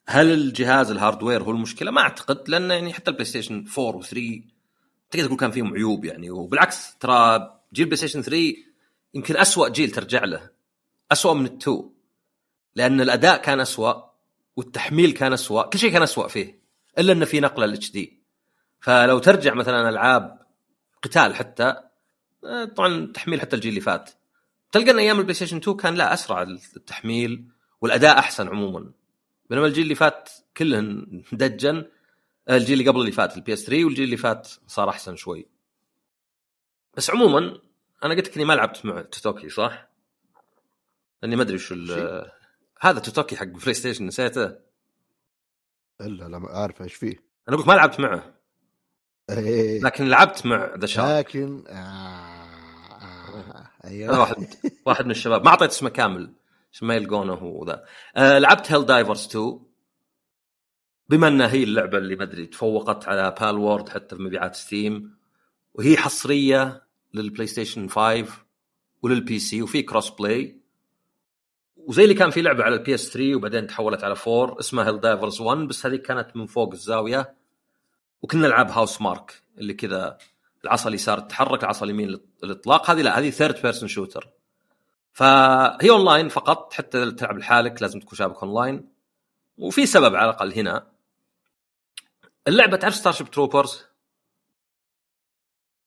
[0.08, 4.18] هل الجهاز ال hardware هو المشكلة؟ ما أعتقد لأن يعني حتى ال PlayStation 4 و3
[5.10, 6.30] تقدر تقول كان فيهم عيوب يعني.
[6.30, 7.38] وبالعكس ترى
[7.72, 8.67] جيل بلاي ستيشن 3
[9.14, 10.50] يمكن أسوأ جيل ترجع له
[11.12, 11.90] أسوأ من التو
[12.74, 13.94] لأن الأداء كان أسوأ
[14.56, 16.60] والتحميل كان أسوأ كل شيء كان أسوأ فيه
[16.98, 18.22] إلا انه في نقلة الاتش دي
[18.80, 20.38] فلو ترجع مثلا ألعاب
[21.02, 21.74] قتال حتى
[22.44, 24.10] آه، طبعا تحميل حتى الجيل اللي فات
[24.72, 27.48] تلقى أن أيام البلاي ستيشن 2 كان لا أسرع التحميل
[27.80, 28.90] والأداء أحسن عموما.
[29.50, 31.84] بينما الجيل اللي فات كلهن دجن
[32.50, 35.46] الجيل اللي قبل اللي فات البي اس 3 والجيل اللي فات صار أحسن شوي.
[36.96, 37.58] بس عموما
[38.04, 39.88] أنا قلت لك إني ما لعبت مع توتوكي صح؟
[41.22, 41.74] لأني ما أدري شو
[42.80, 44.52] هذا توتوكي حق بلاي ستيشن نسيته؟
[46.00, 47.24] إلا لا ما أعرف إيش فيه.
[47.48, 48.34] أنا أقول ما لعبت معه.
[49.30, 49.80] إيه.
[49.80, 54.20] لكن لعبت مع ذا شارك لكن آه آه أيوه.
[54.20, 54.48] واحد
[54.86, 55.44] واحد من الشباب.
[55.44, 56.32] ما أعطيت اسمه كامل.
[56.72, 57.84] عشان ما يلقونه وذا
[58.16, 59.60] آه لعبت هيل دايفرز 2
[61.08, 65.18] بما إنها هي اللعبة اللي ما أدري تفوقت على بال وورد حتى في مبيعات ستيم
[65.74, 68.26] وهي حصرية لل PlayStation 5
[69.02, 70.58] ولل PC وفي crossplay
[71.76, 75.40] وزي اللي كان في لعبة على ال PS 3 وبعدين تحولت على 4 اسمها Helldivers
[75.40, 77.34] 1 بس هذه كانت من فوق الزاوية.
[78.22, 80.18] وكنا نلعب Housemarque اللي كذا
[80.64, 84.28] العصا اليسار تتحرك العصا اليمين الاطلاق هذه لا هذه third person shooter
[85.12, 88.88] فهي اونلاين فقط حتى تلعب لحالك لازم تكون شابك اونلاين
[89.58, 90.86] وفي سبب على الأقل هنا.
[92.48, 93.84] اللعبة تعرف Starship Troopers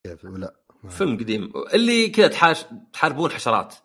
[0.04, 0.56] كيف لا.
[0.90, 1.54] فيلم قديم.
[1.74, 3.76] اللي كذا تحاش تحاربون حشرات.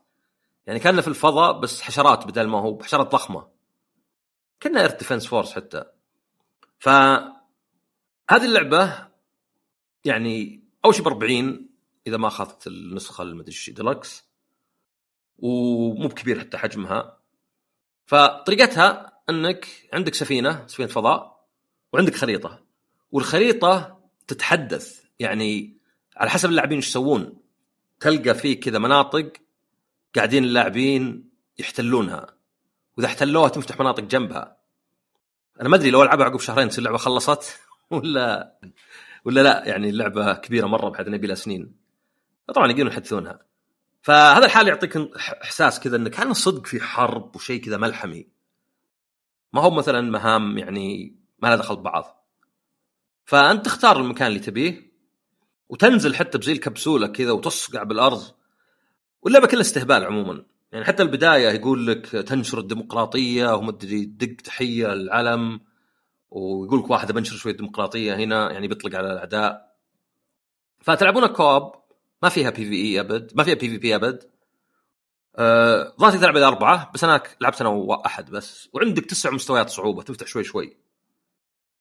[0.67, 3.49] يعني كانه في الفضاء بس حشرات بدل ما هو حشرات ضخمة.
[4.63, 5.85] كنا Earth Defense Force حتى.
[6.79, 6.89] ف
[8.31, 9.09] هذه اللعبة
[10.05, 11.69] يعني أول شيء ب 40
[12.07, 14.25] إذا ما أخذت النسخة المدري إيش ديلكس
[15.39, 17.19] ومو بكبير حتى حجمها.
[18.07, 21.47] فطريقتها إنك عندك سفينة سفينة فضاء
[21.93, 22.65] وعندك خريطة.
[23.13, 25.05] والخريطة تتحدث.
[25.19, 25.76] يعني
[26.17, 27.39] على حسب اللاعبين إيش يسوون.
[28.01, 29.33] تلقى فيه كذا مناطق
[30.17, 32.27] قاعدين اللاعبين يحتلونها.
[32.97, 34.57] وإذا احتلوها تفتح مناطق جنبها.
[35.61, 38.59] أنا ما أدري لو ألعبها عقب شهرين تصير اللعبه خلصت ولا
[39.25, 39.69] ولا لا.
[39.69, 41.77] يعني اللعبه كبيرة مرة بحيث نبي لها سنين.
[42.55, 43.39] طبعا يقدرون يحدثونها.
[44.03, 44.97] فهذا الحال يعطيك
[45.43, 48.29] إحساس كذا انك كان صدق في حرب وشيء كذا ملحمي.
[49.53, 52.27] ما هو مثلا مهام يعني ما لها دخل ببعض.
[53.25, 54.86] فأنت تختار المكان اللي تبيه.
[55.69, 58.23] وتنزل حتى بزي الكبسولة كذا وتصقع بالأرض.
[59.23, 60.45] واللعبة كلها استهبال عموما.
[60.73, 65.61] يعني حتى البداية يقول لك تنشر الديمقراطية ومدري دق تحية للعلم
[66.31, 69.77] ويقول لك واحد بنشر شوية ديمقراطية هنا يعني بيطلق على الأعداء.
[70.81, 71.73] فتلعبون co-op
[72.23, 74.31] ما فيها PvE أبد ما فيها PvP أبد.
[75.37, 78.69] آه ظاهري تلعب إلى اربعه بس أنا لعبت أنا وأحد بس.
[78.73, 80.77] وعندك تسع مستويات صعوبة تفتح شوي شوي.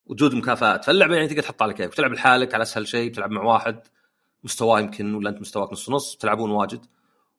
[0.05, 3.43] وتزود مكافآت فاللعبة يعني تقدر تحط على كيف تلعب لحالك على أسهل شيء تلعب مع
[3.43, 3.79] واحد
[4.43, 6.85] مستواه يمكن ولا أنت مستواك نص نص تلعبون واجد.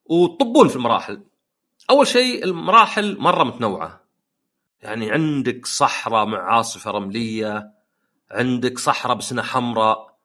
[0.04, 1.22] وتطبون في المراحل.
[1.90, 4.00] أول شيء المراحل مرة متنوعة.
[4.82, 7.72] يعني عندك صحراء مع عاصفة رملية
[8.30, 10.16] عندك صحراء بسنة حمراء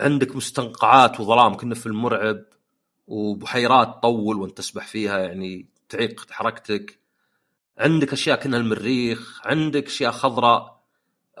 [0.00, 2.44] عندك مستنقعات وظلام كنا في المرعب
[3.06, 7.00] وبحيرات طول وأنت تسبح فيها يعني تعيق حركتك.
[7.78, 10.75] عندك أشياء كانها المريخ عندك أشياء خضراء.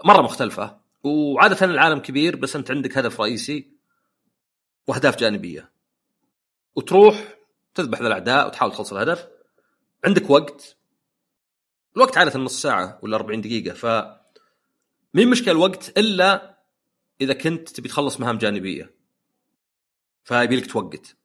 [0.04, 0.78] مرة مختلفة.
[1.04, 3.70] وعادة العالم كبير بس أنت عندك هدف رئيسي
[4.86, 5.70] وأهداف جانبية.
[6.76, 7.36] وتروح
[7.74, 9.28] تذبح الأعداء وتحاول تخلص الهدف.
[10.04, 10.76] عندك وقت.
[11.96, 13.74] الوقت عادة نص ساعة ولا 40 دقيقة.
[13.74, 13.86] ف
[15.14, 16.58] مهي مشكلة الوقت إلا
[17.20, 18.94] إذا كنت تبي تخلص مهام جانبية.
[20.24, 21.16] فيبي لك توقت.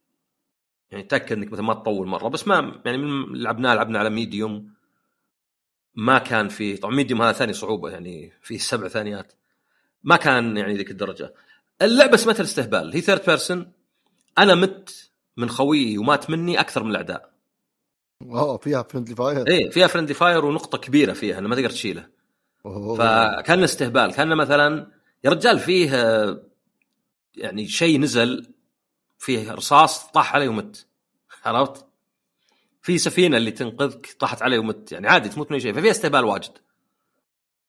[0.91, 2.27] يعني تأكد إنك مثلا ما تطول مرة.
[2.27, 4.73] بس ما يعني من لعبناه لعبنا على medium
[5.95, 9.34] ما كان في طبعا medium هذا ثاني صعوبة يعني فيه سبع ثانيات.
[10.04, 11.34] ما كان يعني ذيك الدرجة.
[11.82, 13.71] اللعبة اسمها استهبال هي third person
[14.38, 17.32] أنا مت من خويي ومات مني أكثر من الأعداء.
[18.21, 22.08] اوه فيها friendly fire إيه فيها friendly fire ونقطة كبيرة فيها انه ما تقدر تشيله.
[22.97, 24.13] فكان استهبال.
[24.13, 24.91] كان مثلا
[25.23, 25.91] يا رجال فيه
[27.36, 28.54] يعني شيء نزل
[29.17, 30.88] فيه رصاص طاح عليه ومت.
[31.45, 31.86] عرفت؟
[32.81, 36.51] في سفينة اللي تنقذك طاحت عليه ومت يعني عادي تموت من شيء ففيها استهبال واجد.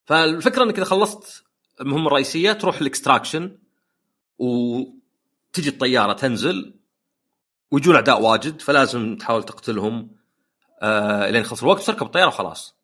[0.05, 1.45] فالفكرة إنك إذا خلصت
[1.81, 3.59] المهمه الرئيسيه تروح ال extraction
[4.39, 6.75] وتجي الطيارة تنزل
[7.71, 10.11] ويجون أعداء واجد فلازم تحاول تقتلهم
[10.83, 12.75] آه لين يخلص الوقت تركب الطيارة وخلاص.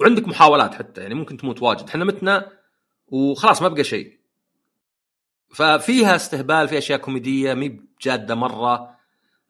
[0.00, 1.88] وعندك محاولات حتى يعني ممكن تموت واجد.
[1.88, 2.52] إحنا متنا
[3.08, 4.18] وخلاص ما بقى شيء.
[5.50, 8.95] ففيها استهبال في أشياء كوميدية مهي جاده مرة.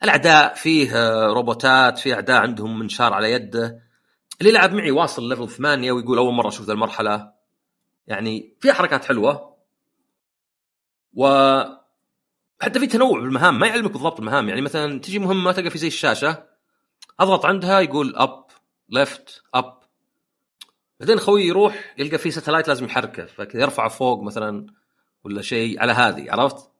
[0.02, 0.92] الأعداء فيه
[1.26, 3.82] روبوتات في أعداء عندهم منشار على يده.
[4.40, 7.32] اللي لعب معي واصل level ثمانية ويقول أول مرة أشوف ذا المرحلة.
[8.06, 9.56] يعني فيها حركات حلوة.
[11.14, 11.26] و
[12.60, 14.48] حتى في تنوع بالمهام ما يعلمك بالضبط المهام.
[14.48, 16.44] يعني مثلا تجي مهمة تلقى في زي الشاشة
[17.20, 18.46] أضغط عندها يقول up
[18.88, 19.78] left up
[21.00, 24.66] بعدين خوي يروح يلقى في satellite لازم يحركه فكذا يرفعه فوق مثلا
[25.24, 26.70] ولا شيء على هذه عرفت؟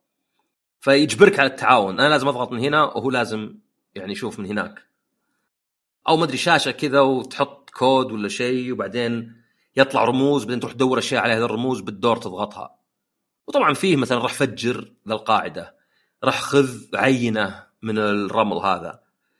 [0.79, 1.99] فيجبرك على التعاون.
[1.99, 3.55] أنا لازم أضغط من هنا وهو لازم
[3.95, 4.83] يعني يشوف من هناك.
[6.09, 9.41] أو ما أدري شاشة كذا وتحط كود ولا شيء وبعدين
[9.77, 12.75] يطلع رموز بعدين تروح تدور أشياء على هذه الرموز بالدور تضغطها.
[13.47, 15.75] وطبعا فيه مثلا راح فجر ذا القاعدة
[16.23, 18.99] راح خذ عينة من الرمل هذا.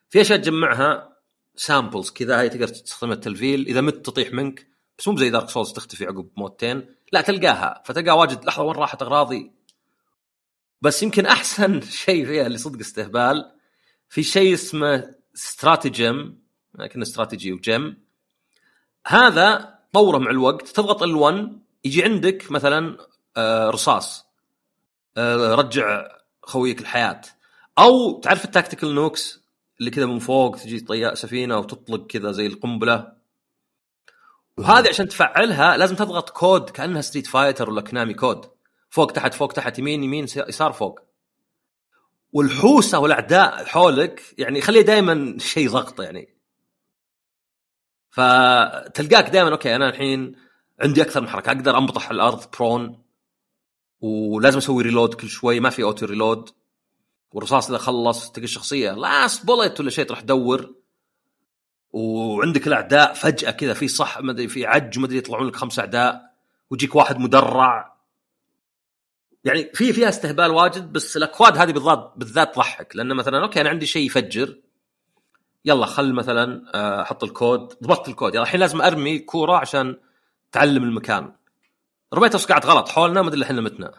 [0.09, 1.17] في أشياء تجمعها
[1.55, 3.65] samples كذا هي تقدر تستخدمها التلفيل.
[3.65, 4.67] إذا مت تطيح منك
[4.99, 7.83] بس مو زي Dark Souls تختفي عقب موتين لا تلقاها.
[7.85, 9.56] فتلقى واجد لحظة وين راحت أغراضي؟
[10.81, 13.51] بس يمكن أحسن شيء فيها اللي صدق استهبال
[14.09, 16.39] في شيء اسمه stratagem
[16.75, 17.97] لكن stratagem
[19.07, 21.49] هذا طوره مع الوقت تضغط L1
[21.85, 22.97] يجي عندك مثلا
[23.37, 24.25] آه، رصاص
[25.17, 26.07] آه، رجع
[26.43, 27.21] خويك الحياة.
[27.79, 29.41] أو تعرف ال tactical nukes
[29.79, 33.13] اللي كذا من فوق تجي طيار سفينة وتطلق كذا زي القنبلة.
[34.57, 38.45] وهذه عشان تفعلها لازم تضغط كود كأنها Street Fighter ولا Konami code
[38.89, 40.99] فوق تحت فوق تحت يمين يمين يسار فوق.
[42.33, 46.37] والحوسة والأعداء حولك يعني خليه دائما شيء ضغط يعني.
[48.09, 50.35] فتلقاك دائما okay أنا الحين
[50.79, 53.03] عندي أكثر من حركة أقدر أنبطح الأرض prone
[54.01, 56.49] ولازم أسوي reload كل شوي ما في auto reload
[57.31, 60.75] والرصاص إذا خلص تلقى الشخصية last bullet ولا شيء تروح تدور.
[61.91, 65.79] وعندك الأعداء فجأة كذا في صح ما أدري في عج ما أدري يطلعون لك خمس
[65.79, 66.33] أعداء.
[66.69, 67.96] ويجيك واحد مدرع.
[69.47, 72.95] يعني في فيها استهبال واجد بس الأكواد هذه بالذات بالذات تضحك.
[72.95, 74.57] لأن مثلا okay أنا عندي شيء يفجر.
[75.65, 77.73] يلا خل مثلا آه، أحط الكود.
[77.83, 78.33] ضبطت الكود.
[78.33, 79.97] يلا الحين لازم أرمي كورة عشان
[80.51, 81.33] تعلم المكان.
[82.13, 83.93] رميتها وسقعت غلط حولنا ما أدري إحنا متنا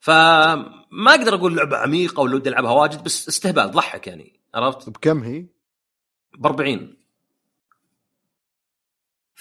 [0.00, 4.40] فما أقدر أقول لعبة عميقة ولا ودي ألعبها واجد بس استهبال ضحك يعني.
[4.54, 5.46] عرفت؟ بكم هي؟
[6.38, 6.96] ب 40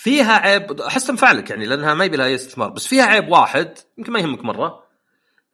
[0.01, 3.77] فيها عيب احس تنفع لك يعني لأنها ما يبي لها استثمار بس فيها عيب واحد
[3.97, 4.83] يمكن ما يهمك مرة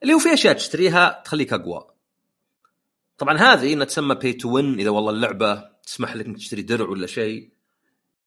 [0.02, 1.86] اللي هو في أشياء تشتريها تخليك أقوى
[3.18, 6.88] طبعا هذه إنها تسمى pay to win إذا والله اللعبة تسمح لك إنك تشتري درع
[6.88, 7.50] ولا شيء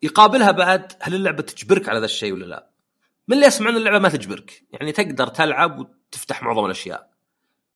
[0.03, 2.69] يقابلها بعد هل اللعبة تجبرك على ذا الشيء ولا لا؟
[3.27, 7.11] من اللي اسمع ان اللعبة ما تجبرك يعني تقدر تلعب وتفتح معظم الأشياء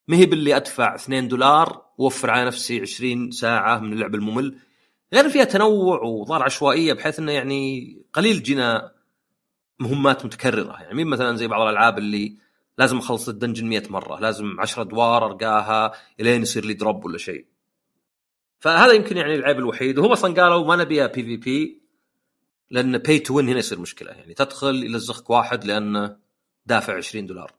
[0.07, 4.59] ما هي باللي أدفع 2 دولار وأوفر على نفسي 20 ساعة من اللعب الممل
[5.15, 8.91] غير فيها تنوع وظهر عشوائيه بحيث إنه يعني قليل جينا
[9.79, 10.81] مهمات متكررة.
[10.81, 12.37] يعني مين مثلا زي بعض الألعاب اللي
[12.77, 17.17] لازم أخلص ال dungeon 100 مرة لازم 10 ادوار أرقاها إلين يصير لي drop ولا
[17.17, 17.45] شيء.
[18.59, 19.99] فهذا يمكن يعني العيب الوحيد.
[19.99, 21.81] وهم أصلا قالوا ما نبيها PvP
[22.69, 24.11] لأن pay to win هنا يصير مشكلة.
[24.11, 26.17] يعني تدخل يلزخك واحد لأنه
[26.65, 27.51] دافع 20 دولار.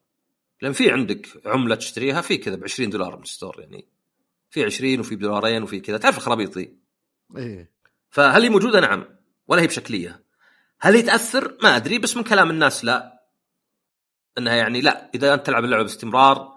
[0.62, 3.88] لأن في عندك عملة تشتريها في كذا ب 20 دولار من ال store يعني
[4.50, 5.98] في 20 وفي بدولارين وفي كذا.
[5.98, 6.85] تعرف الخرابيط ذي
[7.36, 7.70] إيه.
[8.10, 9.04] فهل هي موجودة؟ نعم.
[9.48, 10.24] ولا هي بشكلية.
[10.80, 13.22] هل هي تأثر؟ ما أدري بس من كلام الناس لا.
[14.38, 15.10] إنها يعني لا.
[15.14, 16.52] إذا أنت تلعب اللعبة باستمرار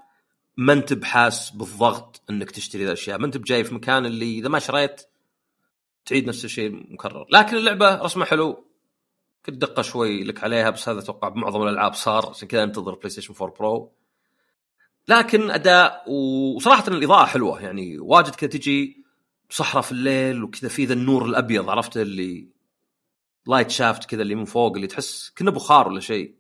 [0.58, 3.20] ما أنت بحاس بالضغط إنك تشتري ذا الأشياء.
[3.20, 5.02] ما أنت بجاي في مكان اللي إذا ما شريت
[6.06, 7.26] تعيد نفس الشيء مكرر.
[7.30, 8.66] لكن اللعبة رسمها حلو.
[9.46, 12.30] كنت دقة شوي لك عليها بس هذا أتوقع بمعظم الألعاب صار.
[12.30, 13.92] عشان كذا انتظر PlayStation 4 Pro.
[15.08, 17.62] لكن أداء وصراحة الإضاءة حلوة.
[17.62, 18.99] يعني واجد كذا تجي
[19.50, 22.48] صحراء في الليل وكذا في ذا النور الأبيض عرفت؟ اللي
[23.48, 26.36] light shaft كذا اللي من فوق اللي تحس كنا بخار ولا شيء.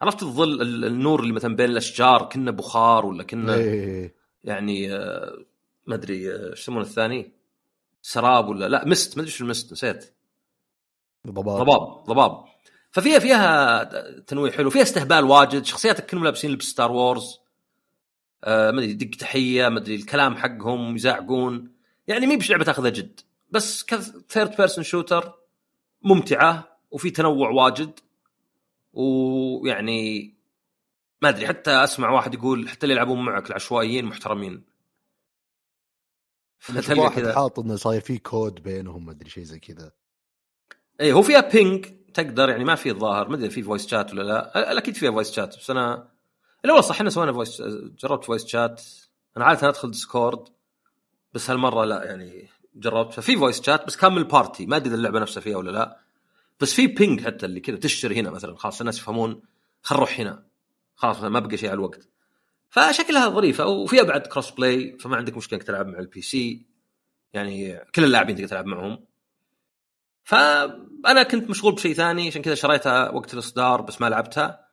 [0.00, 5.44] عرفت الظل النور اللي مثلا بين الأشجار كنا بخار ولا كنا إيه يعني آه،
[5.86, 7.32] ما أدري آه، إيش يسمونه الثاني؟
[8.02, 10.14] سراب ولا لا mist ما أدري شو ال mist نسيت.
[11.26, 11.62] ضباب.
[11.62, 12.44] ضباب ضباب.
[12.90, 13.84] ففيها فيها
[14.20, 17.40] تنويع حلو فيها استهبال واجد شخصياتك كلهم لابسين لبس Star Wars
[18.44, 21.74] آه ما أدري دق تحية ما أدري الكلام حقهم يزعقون.
[22.06, 25.34] يعني مي بلعبه تاخذها جد بس ك third person shooter
[26.02, 28.00] ممتعة وفي تنوع واجد.
[28.92, 30.34] ويعني
[31.22, 34.64] ما أدري حتى أسمع واحد يقول حتى اللي يلعبون معك العشوائيين محترمين.
[36.58, 37.34] فتلقى واحد كذا.
[37.34, 39.92] حاط إنه صاير في كود بينهم ما أدري شيء زي كذا.
[41.00, 44.22] اي هو فيها ping تقدر يعني ما في الظاهر ما أدري في voice chat ولا
[44.22, 44.78] لا.
[44.78, 46.13] أكيد فيها voice chat بس أنا
[46.64, 47.62] لا والله صح إحنا سوينا voice
[47.98, 48.82] جربت voice chat
[49.36, 50.48] أنا عادة أدخل Discord
[51.32, 53.12] بس هالمرة لا يعني جربت.
[53.12, 55.70] ففي voice chat بس كان من ال party ما أدري إذا اللعبة نفسها فيها ولا
[55.70, 56.00] لا.
[56.60, 59.42] بس في ping حتى اللي كذا تشتري هنا مثلا خلاص الناس يفهمون
[59.82, 60.44] خل نروح هنا.
[60.96, 62.08] خلاص ما بقى شيء على الوقت.
[62.70, 66.66] فشكلها ظريفة وفيها بعد cross play فما عندك مشكلة إنك تلعب مع ال PC
[67.32, 69.04] يعني كل اللاعبين تقدر تلعب معهم.
[70.24, 74.63] فأنا كنت مشغول بشيء ثاني عشان كذا شريتها وقت الإصدار بس ما لعبتها.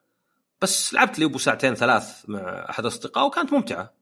[0.62, 3.94] بس لعبت لي ابو ساعتين ثلاث مع أحد الاصدقاء وكانت ممتعة.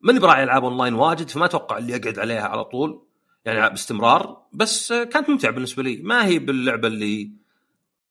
[0.00, 3.06] ماني براعي ألعاب أونلاين واجد فما أتوقع اللي أقعد عليها على طول
[3.44, 5.96] يعني باستمرار بس كانت ممتعة بالنسبة لي.
[6.02, 7.32] ما هي باللعبة اللي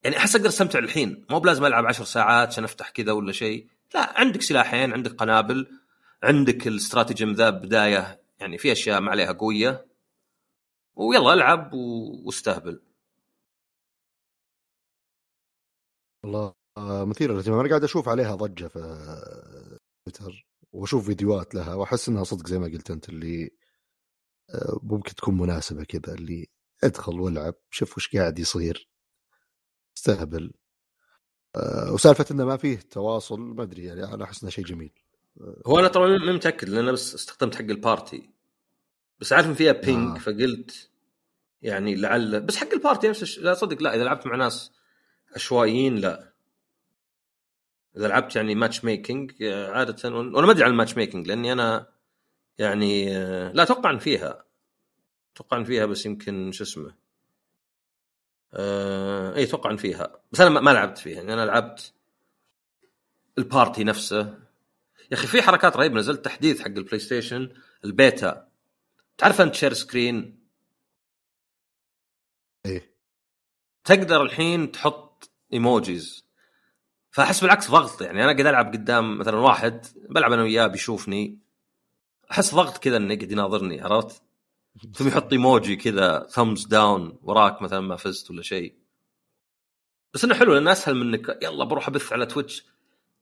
[0.03, 1.25] يعني أحس أقدر أستمتع الحين.
[1.29, 3.67] مو بلازم ألعب عشر ساعات عشان أفتح كذا ولا شيء.
[3.95, 5.67] لا عندك سلاحين عندك قنابل
[6.23, 9.85] عندك الاستراتيجي ذا بداية يعني في أشياء ما عليها قوية.
[10.95, 12.81] ويلا ألعب واستهبل.
[16.23, 22.09] والله آه، مثير للاهتمام أنا قاعد أشوف عليها ضجة في تويتر وأشوف فيديوهات لها وأحس
[22.09, 23.49] إنها صدق زي ما قلت أنت اللي
[24.49, 26.47] آه، ممكن تكون مناسبة كذا اللي
[26.83, 28.89] ادخل والعب شوف وش قاعد يصير
[29.97, 30.53] استهبل
[31.55, 34.91] آه، وسالفة إنه ما فيه تواصل ما أدري يعني أنا أحس إنه شيء جميل
[35.67, 38.29] هو أنا طبعا مو متأكد لأن بس استخدمت حق ال party
[39.19, 40.19] بس عارف إن فيها ping آه.
[40.19, 40.89] فقلت
[41.61, 43.39] يعني لعل بس حق ال party نفس.
[43.39, 44.71] لا صدق لا إذا لعبت مع ناس
[45.35, 46.32] عشوائيين لا
[47.97, 51.51] إذا لعبت يعني match making آه، عادة وأنا ما أدري عن ال match making لأني
[51.51, 51.87] أنا
[52.57, 54.45] يعني آه، لا أتوقع إن فيها.
[55.33, 56.95] أتوقع إن فيها بس يمكن شو اسمه
[58.53, 60.21] آه إي أتوقع إن فيها.
[60.31, 61.15] بس أنا ما لعبت فيها.
[61.15, 61.93] يعني أنا لعبت
[63.37, 64.19] ال party نفسه.
[65.11, 65.95] يا أخي في حركات رهيبة.
[65.99, 67.49] نزلت تحديث حق ال PlayStation
[67.85, 68.47] ال beta.
[69.17, 70.43] تعرف أنت share screen
[72.65, 72.93] إيه.
[73.83, 76.25] تقدر الحين تحط emojis
[77.13, 78.01] فأحس بالعكس ضغط.
[78.01, 81.39] يعني أنا قاعد ألعب قدام مثلا واحد بلعب أنا وياه بيشوفني
[82.31, 84.21] أحس ضغط كذا إنه قاعد يناظرني عرفت؟
[84.93, 88.73] ثم يحط إيموجي كذا thumbs down وراك مثلا ما فزت ولا شيء.
[90.13, 92.65] بس إنه حلو لأنه أسهل من إنك يلا بروح أبث على تويتش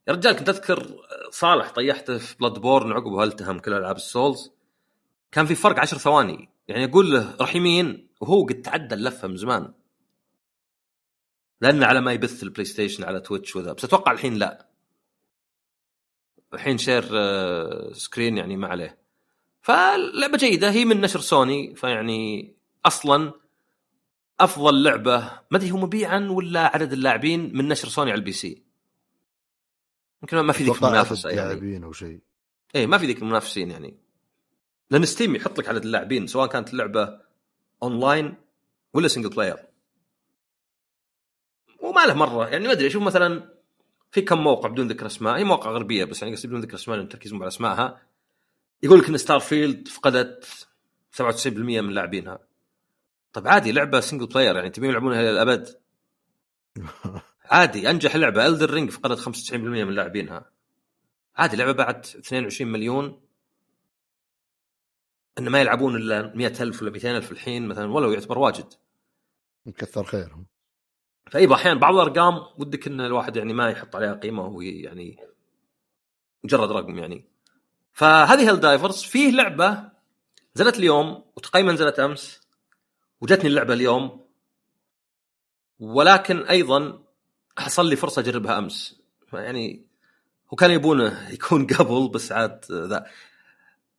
[0.08, 0.88] يا رجال كنت أذكر
[1.32, 4.52] صالح طيحته في Bloodborne عقبه التهم كل ألعاب ال souls.
[5.32, 6.50] كان في فرق عشر ثواني.
[6.68, 9.74] يعني أقول له روح يمين وهو قد تعدى اللفة من زمان.
[11.62, 14.68] لأنه على ما يبث البلايستيشن على تويتش وذا بس أتوقع الحين لا.
[16.53, 18.97] الحين share آه، screen يعني ما عليه.
[19.62, 20.72] فلعبة جيدة.
[20.72, 22.53] هي من نشر سوني فيعني
[22.86, 23.34] أصلا
[24.39, 25.20] أفضل لعبة.
[25.51, 28.64] ما أدري هو مبيعا ولا عدد اللاعبين من نشر سوني على ال PC.
[30.24, 31.41] يمكن ما في ذيك المنافسة يعني.
[31.41, 32.20] لاعبين أو شيء.
[32.76, 33.97] إيه ما في ذيك المنافسين يعني.
[34.91, 37.20] لأن ستيم يحط لك عدد اللاعبين سواء كانت اللعبه
[37.84, 38.36] اونلاين
[38.93, 39.71] ولا single player
[41.92, 42.48] وما له مرة.
[42.48, 43.50] يعني ما أدري أشوف مثلا
[44.12, 46.98] في كم موقع بدون ذكر أسماء هي مواقع غربية بس يعني قصدي بدون ذكر أسماء
[46.98, 48.02] لأن تركيزهم على أسمائها.
[48.84, 50.68] يقول لك إن Starfield فقدت
[51.12, 51.48] 97%
[51.82, 52.39] من لاعبينها.
[53.34, 55.80] طيب عادي لعبة single player يعني تبين يلعبونها إلى الأبد.
[57.52, 58.48] عادي أنجح لعبة.
[58.48, 59.20] Elden Ring فقدت
[59.50, 60.52] 95% من لاعبينها.
[61.36, 63.22] عادي لعبة بعد 22 مليون.
[65.39, 68.74] إن ما يلعبون إلا 100000 ولا 200000 الحين مثلا ولو يعتبر واجد.
[69.78, 70.51] كثر خيرهم.
[71.32, 75.20] فايضا أحيانا بعض الأرقام ودك إن الواحد يعني ما يحط عليها قيمة وهو يعني
[76.44, 77.26] مجرد رقم يعني.
[77.94, 79.90] فهذه Helldivers فيه لعبة
[80.56, 82.42] نزلت اليوم وتقييمها نزلت أمس
[83.22, 84.26] وجتني اللعبة اليوم
[85.80, 87.04] ولكن أيضا
[87.58, 89.02] حصل لي فرصة أجربها أمس.
[89.34, 89.86] يعني
[90.54, 93.06] هو كان يبونه يكون قبل بس عاد ذا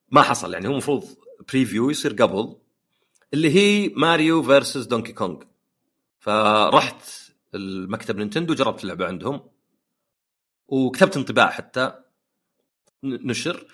[0.09, 0.55] ما حصل.
[0.55, 1.05] يعني هو المفروض
[1.53, 2.57] preview يصير قبل
[3.35, 4.87] اللي هي Mario vs.
[4.87, 5.43] Donkey Kong
[6.19, 7.22] فرحت
[7.55, 9.51] المكتب نينتندو جربت اللعبة عندهم.
[10.69, 11.95] وكتبت انطباع حتى.
[13.03, 13.67] نشر.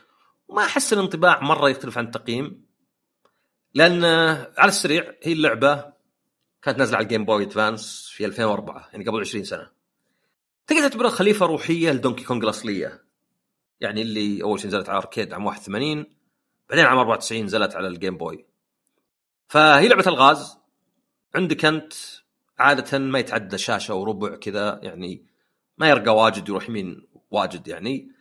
[0.49, 2.67] وما أحس الانطباع مرة يختلف عن التقييم.
[3.75, 4.05] لأن
[4.59, 5.93] على السريع هي اللعبة
[6.63, 9.71] كانت نازلة على ال Game Boy Advance في 2004 يعني قبل 20 سنة.
[10.67, 13.05] تقدر تعتبرها خليفة روحية ل Donkey Kong الأصلية.
[13.81, 16.07] يعني اللي أول شيء نزلت على arcade عام 81
[16.71, 18.47] بعدين عام 94 نزلت على ال Game Boy
[19.49, 20.59] فهي لعبة ألغاز.
[21.35, 21.93] عندك أنت
[22.59, 25.27] عادة ما يتعدى شاشة وربع كذا يعني
[25.79, 28.13] ما يرقى واجد يروح يمين واجد يعني.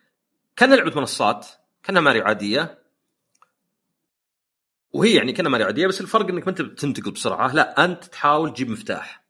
[0.55, 1.47] كان لعبة منصات
[1.83, 2.83] كأنها ماريو عادية.
[4.93, 7.53] وهي يعني كأنها ماريو عادية بس الفرق إنك ما أنت بتنتقل بسرعة.
[7.53, 9.23] لا أنت تحاول تجيب مفتاح.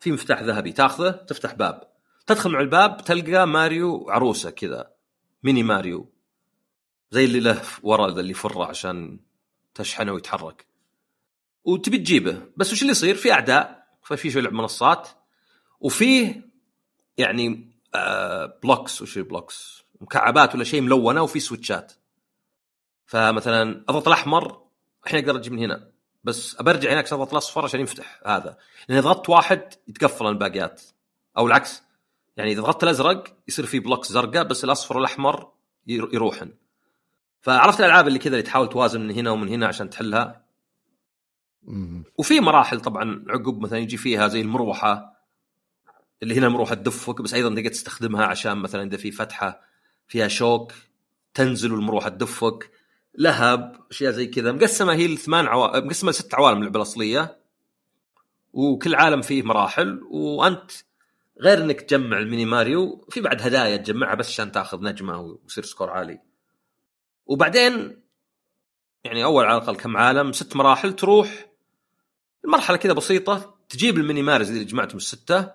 [0.00, 1.94] في مفتاح ذهبي تاخذه تفتح باب.
[2.26, 4.90] تدخل مع الباب تلقى ماريو عروسة كذا
[5.42, 6.12] ميني ماريو.
[7.10, 9.20] زي اللي له ورا ذا اللي يفره عشان
[9.74, 10.66] تشحنه ويتحرك.
[11.64, 12.42] وتبي تجيبه.
[12.56, 13.83] بس وش اللي يصير؟ في أعداء.
[14.04, 15.08] ففي شوي لعب منصات
[15.80, 16.48] وفيه
[17.18, 21.92] يعني آه blocks وش blocks مكعبات ولا شيء ملونة وفي switchات.
[23.06, 24.62] فمثلا أضغط الأحمر
[25.06, 25.90] الحين أقدر أجي من هنا.
[26.24, 28.58] بس أبرجع هناك أضغط الأصفر عشان ينفتح هذا.
[28.88, 30.82] لأن إذا ضغطت واحد يتقفل الباقيات.
[31.38, 31.82] أو العكس
[32.36, 35.52] يعني إذا ضغطت الأزرق يصير في بلوكس زرقاء بس الأصفر والأحمر
[35.86, 36.50] ير- يروحن.
[37.40, 40.43] فعرفت الألعاب اللي كذا اللي تحاول توازن من هنا ومن هنا عشان تحلها.
[42.18, 45.14] وفي مراحل طبعا عقب مثلا يجي فيها زي المروحة
[46.22, 49.60] اللي هنا المروحة تدفك بس أيضا تقدر تستخدمها عشان مثلا إذا في فتحة
[50.08, 50.72] فيها شوك
[51.34, 52.70] تنزل والمروحة تدفك.
[53.18, 54.52] لهب أشياء زي كذا.
[54.52, 57.38] مقسمة هي لثمان عوالم مقسمة لست عوالم اللعبه الأصلية.
[58.52, 60.00] وكل عالم فيه مراحل.
[60.10, 60.70] وأنت
[61.40, 65.64] غير إنك تجمع ال mini Mario في بعد هدايا تجمعها بس عشان تاخذ نجمة ويصير
[65.64, 66.20] score عالي.
[67.26, 68.02] وبعدين
[69.04, 71.46] يعني أول على الأقل كم عالم ست مراحل تروح
[72.44, 75.50] المرحلة كذا بسيطة تجيب ال mini Marios اللي جمعتهم الستة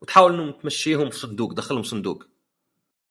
[0.00, 2.24] وتحاول إنهم تمشيهم في صندوق دخلهم صندوق.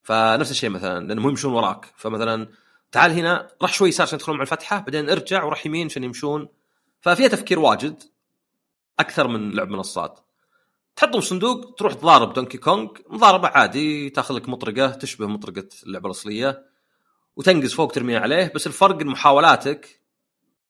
[0.03, 1.93] فنفس الشيء مثلا لأنهم يمشون وراك.
[1.97, 2.49] فمثلا
[2.91, 6.47] تعال هنا راح شوي يسار عشان تدخلون مع الفتحة بعدين ارجع وراح يمين عشان يمشون.
[7.01, 8.03] ففيها تفكير واجد
[8.99, 10.19] أكثر من لعب منصات.
[10.95, 16.65] تحطهم صندوق تروح تضارب Donkey Kong مضاربة عادي تأخذ لك مطرقة تشبه مطرقة اللعبة الأصلية
[17.36, 18.51] وتنقز فوق ترميها عليه.
[18.55, 20.01] بس الفرق إن محاولاتك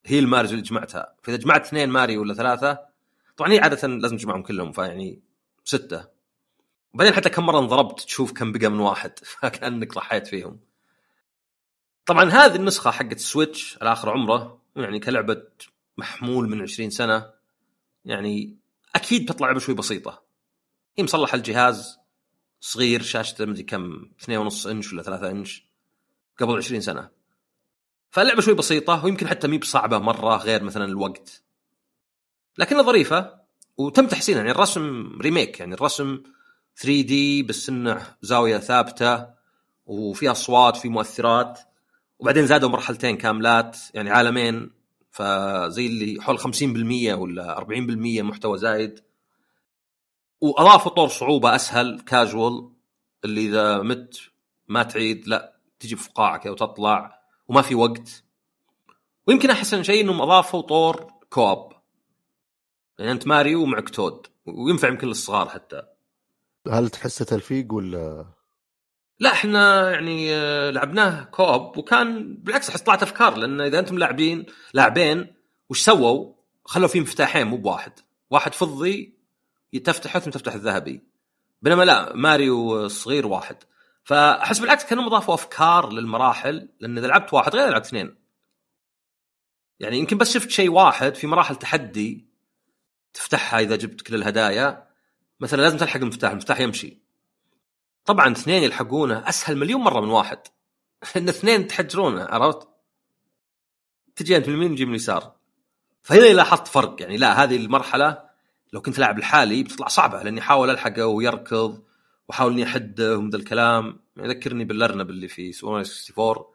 [0.06, 1.16] هي الماريو اللي جمعتها.
[1.24, 2.80] فإذا جمعت اثنين ماريو ولا ثلاثة
[3.38, 5.22] طبعا هي عادة لازم تجمعهم كلهم فيعني
[5.64, 6.08] ستة.
[6.94, 10.60] وبعدين حتى كم مرة انضربت تشوف كم بقى من واحد فكأنك ضحيت فيهم.
[12.06, 15.44] طبعا هذه النسخة حقت ال Switch على اخر عمره يعني كلعبة
[15.98, 17.34] محمول من 20 سنة
[18.06, 18.58] يعني
[18.96, 20.24] أكيد بتطلع لعبة شوي بسيطة.
[20.98, 22.00] هي مصلح الجهاز
[22.60, 25.68] صغير شاشته مدري كم 2.5 إنش ولا 3 إنش
[26.40, 27.10] قبل 20 سنة.
[28.10, 31.44] فاللعبة شوي بسيطة ويمكن حتى مي بصعبة مرة غير مثلا الوقت.
[32.58, 33.38] لكنها ظريفة
[33.78, 36.24] وتم تحسينها يعني الرسم remake يعني الرسم
[36.78, 39.28] 3D بس انه زاوية ثابتة
[39.86, 41.60] وفيها أصوات في مؤثرات
[42.20, 44.72] وبعدين زادوا مرحلتين كاملات يعني عالمين
[45.12, 46.44] فزي اللي حول 50%
[47.14, 47.68] ولا 40%
[48.22, 49.00] محتوى زايد.
[50.42, 52.72] وأضافوا طور صعوبة أسهل كاجوال
[53.26, 54.20] اللي إذا مت
[54.68, 57.17] ما تعيد لا تجي بفقاعه كذا وتطلع
[57.48, 58.24] وما في وقت.
[59.28, 61.74] ويمكن أحسن شيء إنهم أضافوا طور كوب.
[63.00, 64.28] يعني أنت ماريو ومعك تود.
[64.46, 65.82] وينفع يمكن للصغار حتى.
[66.72, 68.26] هل تحسه تلفيق ولا؟
[69.20, 74.46] لا إحنا يعني آه، لعبناه كوب وكان بالعكس أحس طلعت أفكار لأن إذا أنتم لاعبين
[74.74, 75.34] لاعبين
[75.70, 76.34] وش سووا؟
[76.66, 77.92] خلوا فيه مفتاحين مو بواحد،
[78.30, 79.18] واحد فضي
[79.84, 81.02] تفتحه ثم تفتح الذهبي.
[81.62, 83.58] بينما لا ماريو الصغير واحد.
[84.08, 88.16] فاحس بالعكس كانوا اضافوا أفكار للمراحل لأن إذا لعبت واحد غير لعبت اثنين.
[89.80, 92.28] يعني يمكن بس شفت شيء واحد في مراحل تحدي
[93.14, 94.88] تفتحها إذا جبت كل الهدايا
[95.40, 97.02] مثلا لازم تلحق المفتاح المفتاح يمشي.
[98.06, 100.40] طبعا اثنين يلحقونه أسهل مليون مرة من واحد.
[101.16, 102.68] لأن اثنين تحجرونه عرفت؟
[104.16, 105.36] تجي أنت من اليمين وتجي من اليسار
[106.02, 108.24] فهنا لاحظت فرق يعني لا هذه المرحلة
[108.74, 111.88] لو كنت لاعب لحالي بتطلع صعبة لأني أحاول ألحقه ويركض.
[112.30, 114.00] واحاول إني احده ومن ذا الكلام.
[114.18, 116.46] يذكرني بالارنب اللي في سوبر 64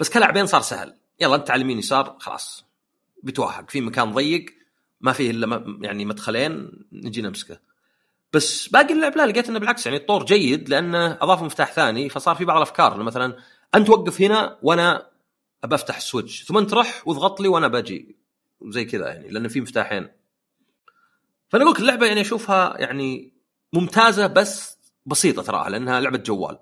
[0.00, 0.94] بس كلاعبين صار سهل.
[1.20, 2.64] يلا أنت على اليمين يسار خلاص.
[3.22, 3.70] بتوهق.
[3.70, 4.46] في مكان ضيق
[5.00, 7.60] ما فيه إلا يعني مدخلين نجي نمسكه.
[8.32, 12.34] بس باقي اللعب لا لقيت إنه بالعكس يعني الطور جيد لأنه اضاف مفتاح ثاني فصار
[12.34, 13.02] في بعض الأفكار.
[13.02, 13.36] مثلا
[13.74, 15.10] أنت وقف هنا وأنا
[15.64, 18.16] أبى أفتح السويتش ثم أنت رح واضغط لي وأنا باجي.
[18.68, 20.08] زي كذا يعني لأنه في مفتاحين.
[21.48, 23.32] فأنا أقول اللعبة يعني أشوفها يعني
[23.72, 26.58] ممتازة بس بسيطة تراها لأنها لعبة جوال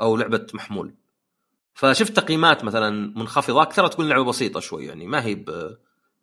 [0.00, 0.94] أو لعبة محمول.
[1.74, 5.50] فشفت تقييمات مثلا منخفضة أكثر تقول لعبة بسيطة شوي يعني ما هي ب...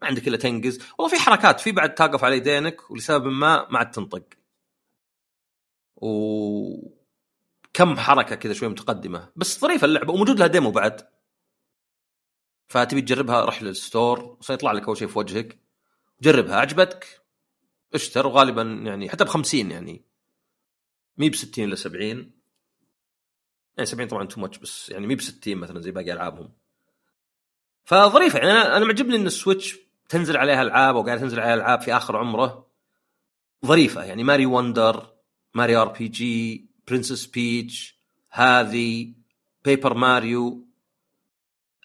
[0.02, 0.80] ما عندك إلا تنقز.
[0.98, 4.24] والله في حركات في بعد توقف على يدينك ولسبب ما ما عاد تنطق.
[5.96, 6.96] و
[7.74, 9.30] كم حركة كذا شوي متقدمة.
[9.36, 11.08] بس ظريفة اللعبة وموجود لها ديمو بعد.
[12.68, 15.60] فتبي تجربها روح للستور سيطلع لك أول شيء في وجهك.
[16.22, 17.22] جربها عجبتك
[17.94, 20.06] اشتر وغالبا يعني حتى ب 50 يعني.
[21.18, 22.32] مي ب 60 ل 70
[23.78, 26.52] يعني 70 طبعا too much بس يعني مي ب 60 مثلا زي باقي ألعابهم.
[27.86, 29.78] فظريفة يعني أنا معجبني إن ال Switch
[30.10, 32.68] تنزل عليها ألعاب وقاعد تنزل عليها ألعاب في آخر عمره.
[33.66, 35.14] ظريفة يعني Mario Wonder
[35.54, 38.00] Mario RPG Princess Peach
[38.30, 39.14] هذه
[39.66, 40.68] Paper Mario.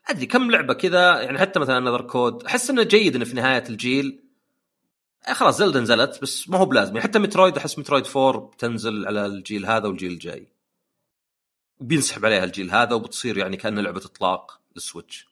[0.09, 2.45] أدري كم لعبة كذا يعني حتى مثلا another code.
[2.45, 4.30] أحس إنه جيد إنه في نهاية الجيل.
[5.27, 9.67] خلاص Zelda نزلت بس ما هو بلازم حتى Metroid أحس Metroid 4 بتنزل على الجيل
[9.67, 10.49] هذا والجيل الجاي.
[11.81, 15.31] بينسحب عليها الجيل هذا وبتصير يعني كانها لعبة إطلاق لل Switch.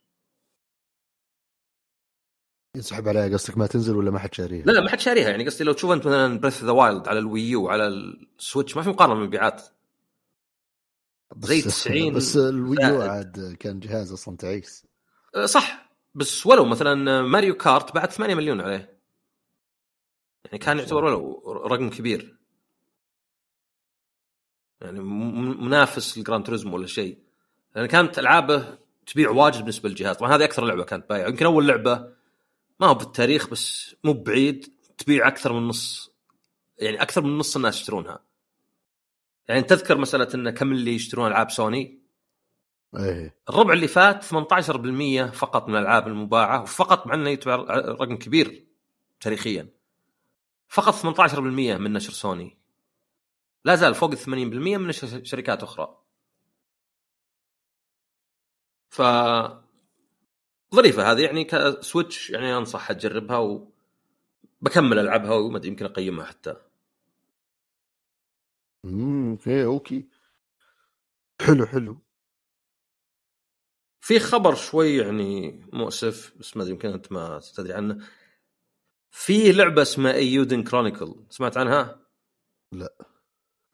[2.77, 3.29] ينسحب عليها.
[3.29, 5.29] قصدك ما تنزل ولا ما حد شاريها؟ لا لا ما حد شاريها.
[5.31, 7.87] يعني قصدي لو تشوف أنت مثلا Breath the Wild على ال Wii U وعلى
[8.39, 9.63] ال Switch ما في مقارنة بالمبيعات
[11.39, 14.87] زي 90 بس ال Wii U عاد كان جهاز أصلا تعيس.
[15.35, 15.91] أه، صح.
[16.15, 18.98] بس ولو مثلا Mario Kart بعد 8 مليون عليه.
[20.49, 22.37] يعني كان يعتبر ولو رقم كبير.
[24.81, 27.19] يعني منافس ل Gran Turismo ولا شيء.
[27.77, 30.17] لأن كانت ألعابه تبيع واجد بالنسبة للجهاز.
[30.17, 31.29] طبعا هذه أكثر لعبة كانت بايعة.
[31.29, 32.13] يمكن أول لعبة
[32.81, 36.13] ما هو بالتاريخ بس مو بعيد تبيع أكثر من نص
[36.79, 38.25] يعني أكثر من نص الناس يشترونها.
[39.49, 41.99] يعني تذكر مسألة إن كم اللي يشترون ألعاب سوني؟
[42.97, 43.35] إيه.
[43.49, 47.59] الربع اللي فات 18% فقط من الألعاب المباعة وفقط مع إنه يعتبر
[48.01, 48.67] رقم كبير
[49.21, 49.78] تاريخيا.
[50.69, 52.59] فقط 18% من نشر سوني.
[53.65, 55.99] لا زال فوق ال 80% من نشر شركات أخرى.
[58.91, 59.03] ف
[60.75, 63.39] ظريفة هذه يعني كسويتش يعني أنصح تجربها
[64.63, 66.57] وبكمل ألعبها وما يمكن أقيمها حتى.
[68.85, 70.09] امم okay okay.
[71.43, 71.99] حلو حلو.
[74.01, 77.99] في خبر شوي يعني مؤسف بس ما يمكن أنت ما تدري عنه.
[79.11, 82.01] في لعبة اسمها Eiyuden Chronicle سمعت عنها؟
[82.73, 82.95] لا.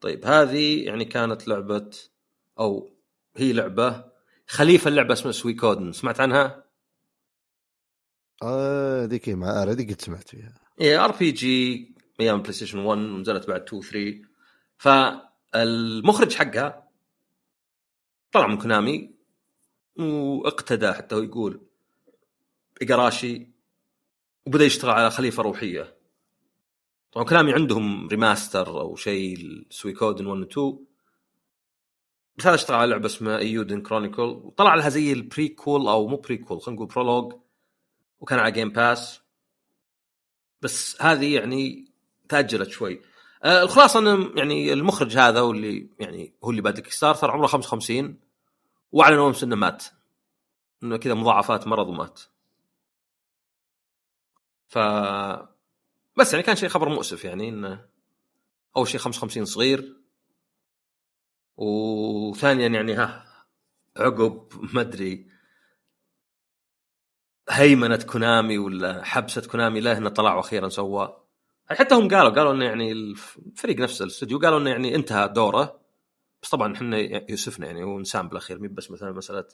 [0.01, 1.91] طيب هذه يعني كانت لعبة
[2.59, 2.97] أو
[3.37, 4.05] هي لعبة
[4.47, 6.65] خليفة اللعبة اسمها Suikoden سمعت عنها؟
[8.43, 10.53] آه ذيك مع ارا قد سمعت فيها.
[10.81, 14.21] RPG أيام PlayStation 1 ونزلت بعد 2 3
[14.77, 16.89] فالمخرج حقها
[18.31, 19.15] طلع من Konami
[19.99, 21.61] وإقتدى حتى هو بقول
[22.81, 23.54] إيجاراشي
[24.45, 25.95] وبدأ يشتغل على خليفة روحية.
[27.11, 30.85] طبعا كلامي عندهم remaster أو شيء Suikoden 1 و 2
[32.37, 36.17] بس هذا اشتغل على لعبة اسمها Eiyuden Chronicle وطلع لها زي ال prequel أو مو
[36.17, 37.33] prequel خلينا نقول prologue
[38.19, 39.21] وكان على Game Pass
[40.61, 41.91] بس هذه يعني
[42.29, 43.01] تأجلت شوي.
[43.43, 48.19] آه الخلاصة انه يعني المخرج هذا واللي يعني هو اللي بادئ starter عمره 55
[48.91, 49.83] وأعلنوا أمس إنه مات.
[50.83, 52.21] إنه كذا مضاعفات مرض ومات.
[54.67, 54.77] ف
[56.17, 57.85] بس يعني كان شيء خبر مؤسف يعني انه
[58.77, 59.95] أول شيء 55 صغير.
[61.57, 63.25] وثانيا يعني ها
[63.97, 65.27] عقب ما أدري
[67.49, 71.17] هيمنة كونامي ولا حبسة كونامي له إنه طلع وأخيرا سوى.
[71.69, 75.81] حتى هم قالوا قالوا إنه يعني الفريق نفسه الاستوديو قالوا إنه يعني انتهى دوره.
[76.41, 76.97] بس طبعا إحنا
[77.29, 79.47] يوسفنا يعني هو انسان بالأخير مي بس مثلا مسألة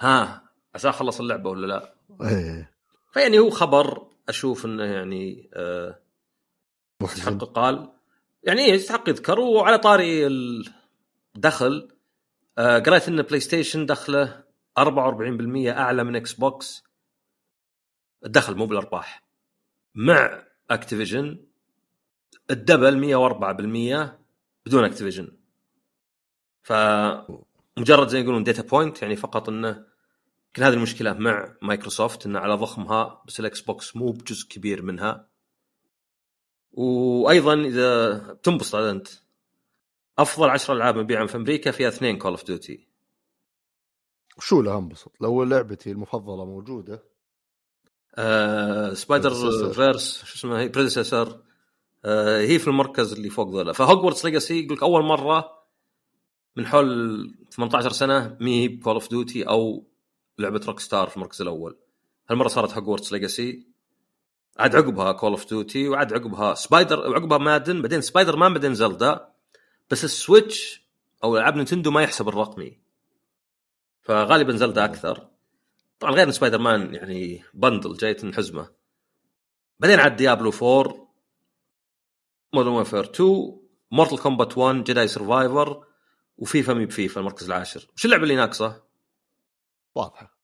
[0.00, 1.94] ها عسى أخلص اللعبة ولا لا؟
[2.28, 2.72] إيه.
[3.12, 5.98] فيعني هو خبر أشوف إنه يعني آه
[7.02, 7.92] يستحق قال
[8.42, 10.26] يعني إيه يستحق يذكر وعلى طاري
[11.36, 11.88] الدخل
[12.58, 14.44] آه قريت إن PlayStation دخله
[14.78, 14.82] 44%
[15.68, 16.84] أعلى من Xbox
[18.24, 19.22] الدخل مو بالأرباح.
[19.94, 21.44] مع Activision
[22.50, 24.18] ال double 104%
[24.66, 25.28] بدون Activision
[26.62, 29.86] فمجرد زي يقولون data point يعني فقط إنه
[30.48, 35.28] يمكن هذه المشكلة مع مايكروسوفت إنه على ضخمها بس ال Xbox مو بجزء كبير منها.
[36.72, 39.08] وأيضا إذا تنبسط أنت.
[40.18, 42.88] أفضل 10 ألعاب مبيعا في أمريكا فيها اثنين كول اوف ديوتي
[44.38, 47.02] وشو لا أنبسط؟ لو لعبتي المفضلة موجودة.
[48.14, 49.30] آه سبايدر
[49.72, 51.42] فيرس شو اسمها هي بريدسيسور
[52.04, 53.72] آه هي في المركز اللي فوق ذولا.
[53.72, 55.58] فهوجورتس ليجاسي يقول لك أول مرة
[56.56, 56.88] من حول
[57.50, 59.87] 18 سنة مي بكول اوف ديوتي أو
[60.38, 61.78] لعبة روك ستار في المركز الأول.
[62.30, 63.66] هالمرة صارت Hogwarts Legacy
[64.58, 69.28] عاد عقبها Call of Duty وعاد عقبها Spider عقبها Madden بعدين سبايدر مان بعدين Zelda
[69.90, 70.82] بس ال Switch
[71.24, 72.78] أو ألعاب Nintendo ما يحسب الرقمي.
[74.02, 75.28] فغالبا Zelda أكثر.
[76.00, 78.70] طبعا غير سبايدر مان يعني bundle جاية حزمه.
[79.80, 81.08] بعدين عاد Diablo 4
[82.52, 83.60] Modern Warfare 2
[83.90, 85.84] Mortal Kombat 1 Jedi Survivor
[86.36, 87.86] وفيفا مي بفيفا المركز العاشر.
[87.96, 88.87] وش اللعبة اللي ناقصة؟
[89.98, 90.38] واضحة.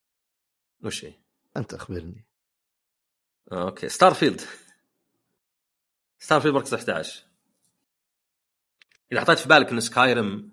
[0.85, 1.15] وش هي؟
[1.57, 2.25] أنت أخبرني.
[3.53, 3.89] okay.
[3.89, 4.41] Starfield
[6.19, 7.23] Starfield مركز 11
[9.13, 10.51] إذا حطيت في بالك إن Skyrim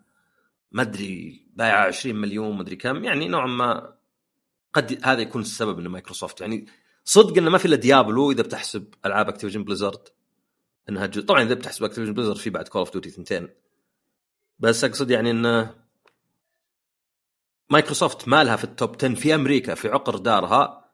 [0.71, 3.95] ما أدري بايعه 20 مليون ما أدري كم يعني نوعا ما
[4.73, 6.65] قد هذا يكون السبب إن مايكروسوفت يعني
[7.05, 10.07] صدق إنه ما في إلا Diablo إذا بتحسب ألعاب Activision Blizzard
[10.89, 13.49] إنها جزء طبعا إذا بتحسب Activision Blizzard في بعد Call of Duty ثنتين.
[14.59, 15.80] بس أقصد يعني إنه
[17.71, 20.91] مايكروسوفت ما لها في ال top 10 في أمريكا في عقر دارها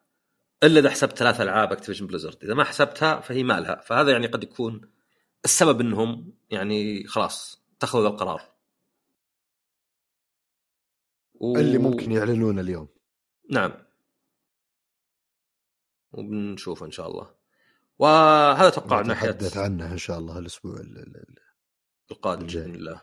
[0.63, 3.75] إلا إذا حسبت ثلاث ألعاب Activision Blizzard إذا ما حسبتها فهي ما لها.
[3.75, 4.91] فهذا يعني قد يكون
[5.45, 8.41] السبب إنهم يعني خلاص اتخذوا القرار.
[11.33, 11.57] و...
[11.57, 12.87] اللي ممكن يعلنونه اليوم.
[13.49, 13.73] نعم.
[16.11, 17.35] وبنشوف إن شاء الله.
[17.99, 20.81] وهذا أتوقع من ناحيه نتحدث عنه إن شاء الله الأسبوع
[22.11, 23.01] القادم بإذن الله.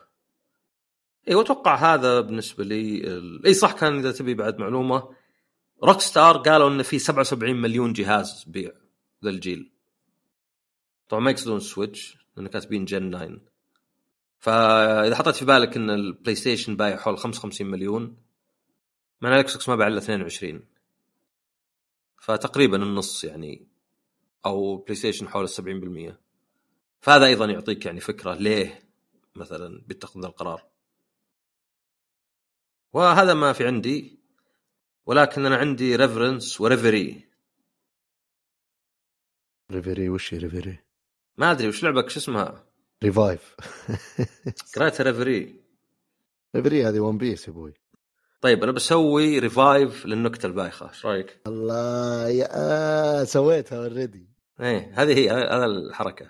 [1.27, 3.03] أيوه أتوقع هذا بالنسبة لي.
[3.45, 5.09] اي صح كان إذا تبي بعد معلومة
[5.83, 8.71] Rockstar قالوا انه في 77 مليون جهاز بيع
[9.23, 9.71] ذا الجيل.
[11.09, 13.39] طبعا ما يقصدون Switch لأن كاتبين gen 9
[14.39, 18.17] فإذا حطيت في بالك إن ال PlayStation بايع حول 55 مليون
[19.21, 20.61] معنى ال Xbox ما باع إلا 22
[22.21, 23.67] فتقريبا النص يعني
[24.45, 26.13] أو PlayStation حول 70%
[27.01, 28.79] فهذا أيضا يعطيك يعني فكرة ليه
[29.35, 30.63] مثلا بيتخذ القرار.
[32.95, 34.19] وهذا ما في عندي
[35.05, 37.29] ولكن أنا عندي reference وريفري.
[39.71, 40.79] ريفري وش ريفري؟
[41.37, 42.63] ما أدري وش لعبك شو اسمها؟
[43.03, 43.55] Revive.
[44.75, 45.61] قريتها ريفري.
[46.55, 47.73] ريفري هذه One Piece يا أبوي.
[48.41, 54.29] طيب أنا بسوي Revive للنكتة البايخة إيش رأيك؟ الله يا سويتها already
[54.59, 56.29] إيه هذه هي هذا الحركة.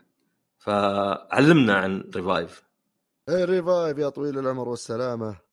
[0.57, 2.63] فعلمنا عن Revive
[3.30, 5.45] إيه Revive يا طويل العمر والسلامة.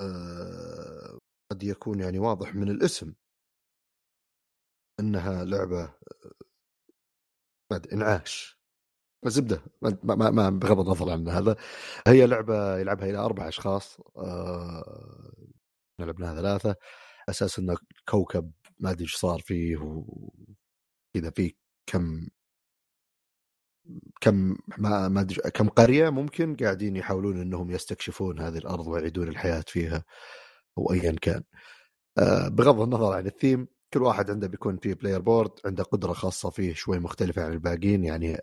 [0.00, 1.18] أه
[1.52, 3.14] قد يكون يعني واضح من الاسم
[5.00, 5.94] إنها لعبة
[7.92, 8.58] إنعاش.
[9.26, 11.56] زبدة ما, ما, ما بغض النظر عن هذا.
[12.06, 15.32] هي لعبة يلعبها إلى أربع أشخاص آه
[16.00, 16.76] لعبناها ثلاثة.
[17.28, 17.76] أساس إنه
[18.08, 21.54] كوكب ما أدري إيش صار فيه وكذا في
[21.86, 22.28] كم
[24.20, 25.22] كم ما ما
[25.54, 30.04] كم قرية ممكن قاعدين يحاولون إنهم يستكشفون هذه الأرض ويعيدون الحياة فيها
[30.78, 31.42] أو ايا كان.
[32.18, 36.50] آه بغض النظر عن الثيم كل واحد عنده بيكون فيه player board عنده قدرة خاصة
[36.50, 38.38] فيه شوي مختلفة عن الباقيين يعني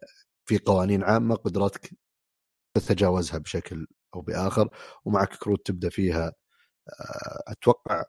[0.46, 1.92] في قوانين عامة قدرتك
[2.76, 4.70] تتجاوزها بشكل أو بآخر
[5.06, 6.34] ومعك كروت تبدأ فيها.
[6.90, 8.04] آه، أتوقع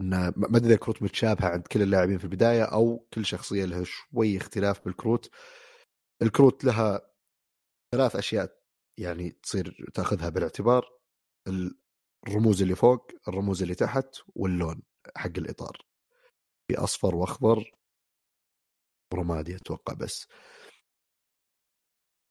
[0.00, 3.84] إن ما أدري إذا كروت متشابهة عند كل اللاعبين في البداية أو كل شخصية لها
[3.84, 5.30] شوي اختلاف بالكروت.
[6.22, 7.10] الكروت لها
[7.94, 8.58] ثلاث أشياء
[8.98, 10.98] يعني تصير تأخذها بالاعتبار
[12.28, 14.82] الرموز اللي فوق الرموز اللي تحت واللون
[15.16, 15.86] حق الإطار.
[16.68, 17.72] في أصفر وأخضر.
[19.14, 20.26] ورمادي أتوقع بس.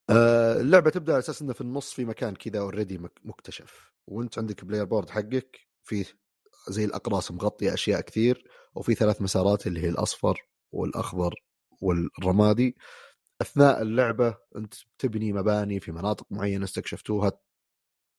[0.10, 3.92] آه، اللعبة تبدأ على أساس إنه في النص في مكان كذا already مكتشف.
[4.08, 6.06] وأنت عندك player board حقك فيه
[6.70, 8.44] زي الاقراص مغطية أشياء كثير
[8.76, 11.36] وفي ثلاث مسارات اللي هي الأصفر والأخضر
[11.82, 12.78] والرمادي.
[13.42, 17.32] أثناء اللعبة أنت تبني مباني في مناطق معينة استكشفتوها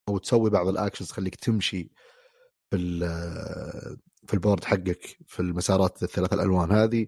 [0.09, 1.91] أو تسوي بعض ال actions تخليك تمشي
[2.71, 2.79] في
[4.27, 7.07] في ال board حقك في المسارات الثلاث الألوان هذه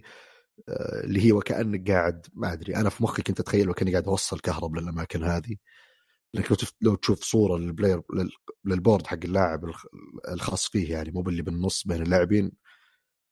[0.68, 4.40] آه، اللي هي وكأنك قاعد ما أدري أنا في مخي كنت أتخيل وكأني قاعد أوصل
[4.40, 5.56] كهرب للأماكن هذه.
[6.34, 8.02] لكن لو تشوف صورة لل player
[8.64, 9.70] لل board حق اللاعب
[10.28, 12.52] الخاص فيه يعني مو باللي بالنص بين اللاعبين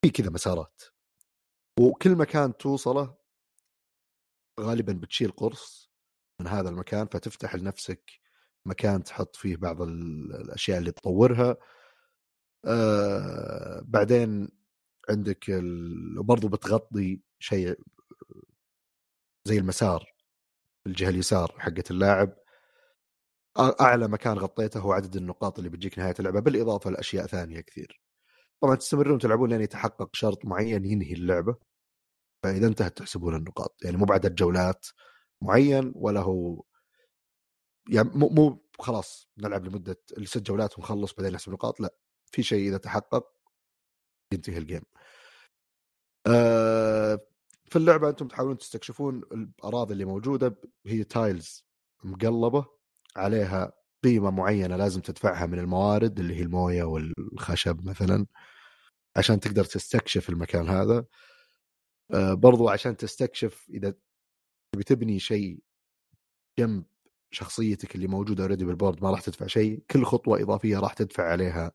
[0.04, 0.82] في كذا مسارات.
[1.80, 3.14] وكل مكان توصله
[4.60, 5.90] غالبا بتشيل قرص
[6.40, 8.10] من هذا المكان فتفتح لنفسك
[8.66, 11.56] مكان تحط فيه بعض الأشياء اللي تطورها.
[12.64, 14.48] آه بعدين
[15.10, 16.18] عندك ال...
[16.18, 17.80] وبرضه بتغطي شيء
[19.44, 20.14] زي المسار
[20.86, 22.36] الجهة اليسار حقة اللاعب.
[23.60, 28.00] أعلى مكان غطيته هو عدد النقاط اللي بتجيك نهاية اللعبة بالإضافة لأشياء ثانية كثير.
[28.62, 31.56] طبعا تستمرون تلعبون لين يتحقق شرط معين ينهي اللعبة.
[32.44, 33.76] فإذا انتهت تحسبون النقاط.
[33.84, 34.86] يعني مو بعد الجولات
[35.42, 36.64] معين ولا هو
[37.90, 41.80] يعني مو مو خلاص نلعب لمدة الست جولات ونخلص بعدين نحسب نقاط.
[41.80, 41.94] لا
[42.32, 43.24] في شيء إذا تحقق
[44.32, 44.82] ينتهي ال game
[46.26, 47.20] آه
[47.66, 50.56] في اللعبة أنتم تحاولون تستكشفون الأراضي اللي موجودة.
[50.86, 51.64] هي tiles
[52.04, 52.77] مقلبة.
[53.18, 53.72] عليها
[54.04, 58.26] قيمة معينة لازم تدفعها من الموارد اللي هي الموية والخشب مثلا
[59.16, 61.04] عشان تقدر تستكشف المكان هذا.
[62.14, 63.94] آه برضو عشان تستكشف إذا
[64.74, 65.60] تبي تبني شيء
[66.58, 66.84] جنب
[67.30, 71.24] شخصيتك اللي موجودة already بال board ما راح تدفع شيء كل خطوة إضافية راح تدفع
[71.32, 71.72] عليها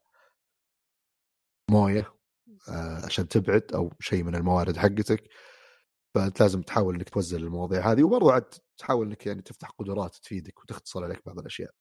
[1.71, 2.13] موية
[2.69, 5.23] آه، عشان تبعد أو شيء من الموارد حقتك.
[6.15, 8.45] فأنت لازم تحاول إنك توزن المواضيع هذه وبرضو عاد
[8.77, 11.71] تحاول إنك يعني تفتح قدرات تفيدك وتختصر عليك بعض الأشياء.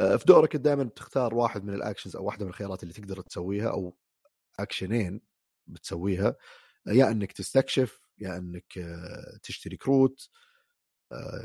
[0.00, 3.20] آه، في دورك دائما بتختار واحد من ال actions أو واحدة من الخيارات اللي تقدر
[3.20, 3.96] تسويها أو
[4.60, 5.20] اكشنين
[5.66, 6.36] بتسويها
[6.86, 10.30] يا إنك تستكشف يا إنك آه، تشتري كروت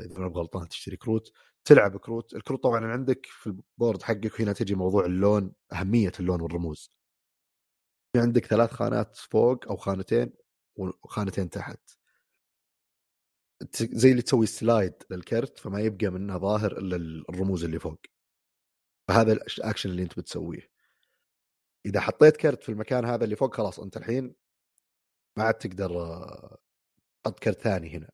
[0.06, 1.32] إذا ما غلطان تشتري كروت
[1.64, 6.40] تلعب كروت الكروت طبعا عندك في ال board حقك وهنا تجي موضوع اللون أهمية اللون
[6.40, 6.90] والرموز
[8.16, 10.32] عندك ثلاث خانات فوق أو خانتين
[10.76, 11.80] وخانتين تحت.
[13.80, 16.96] زي اللي تسوي slide للكرت فما يبقى منه ظاهر إلا
[17.28, 18.00] الرموز اللي فوق.
[19.08, 20.70] فهذا الاكشن اللي أنت بتسويه.
[21.86, 24.34] إذا حطيت كرت في المكان هذا اللي فوق خلاص أنت الحين
[25.38, 25.90] ما عاد تقدر
[27.24, 28.10] تحط كرت ثاني هنا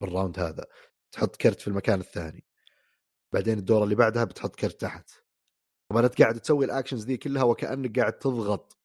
[0.00, 0.66] بال round هذا.
[1.12, 2.44] تحط كرت في المكان الثاني.
[3.32, 5.10] بعدين الدور اللي بعدها بتحط كرت تحت.
[5.90, 8.77] طبعا انت قاعد تسوي ال actions ذي كلها وكأنك قاعد تضغط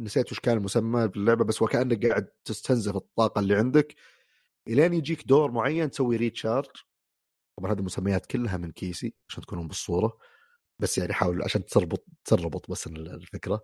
[0.00, 3.94] نسيت وش كان المسمى باللعبة بس وكأنك قاعد تستنزف الطاقة اللي عندك.
[4.68, 6.66] إلين يجيك دور معين تسوي recharge.
[7.58, 10.18] طبعا هذه المسميات كلها من كيسي عشان تكونون بالصورة.
[10.78, 13.62] بس يعني حاول عشان تربط تربط بس الفكرة.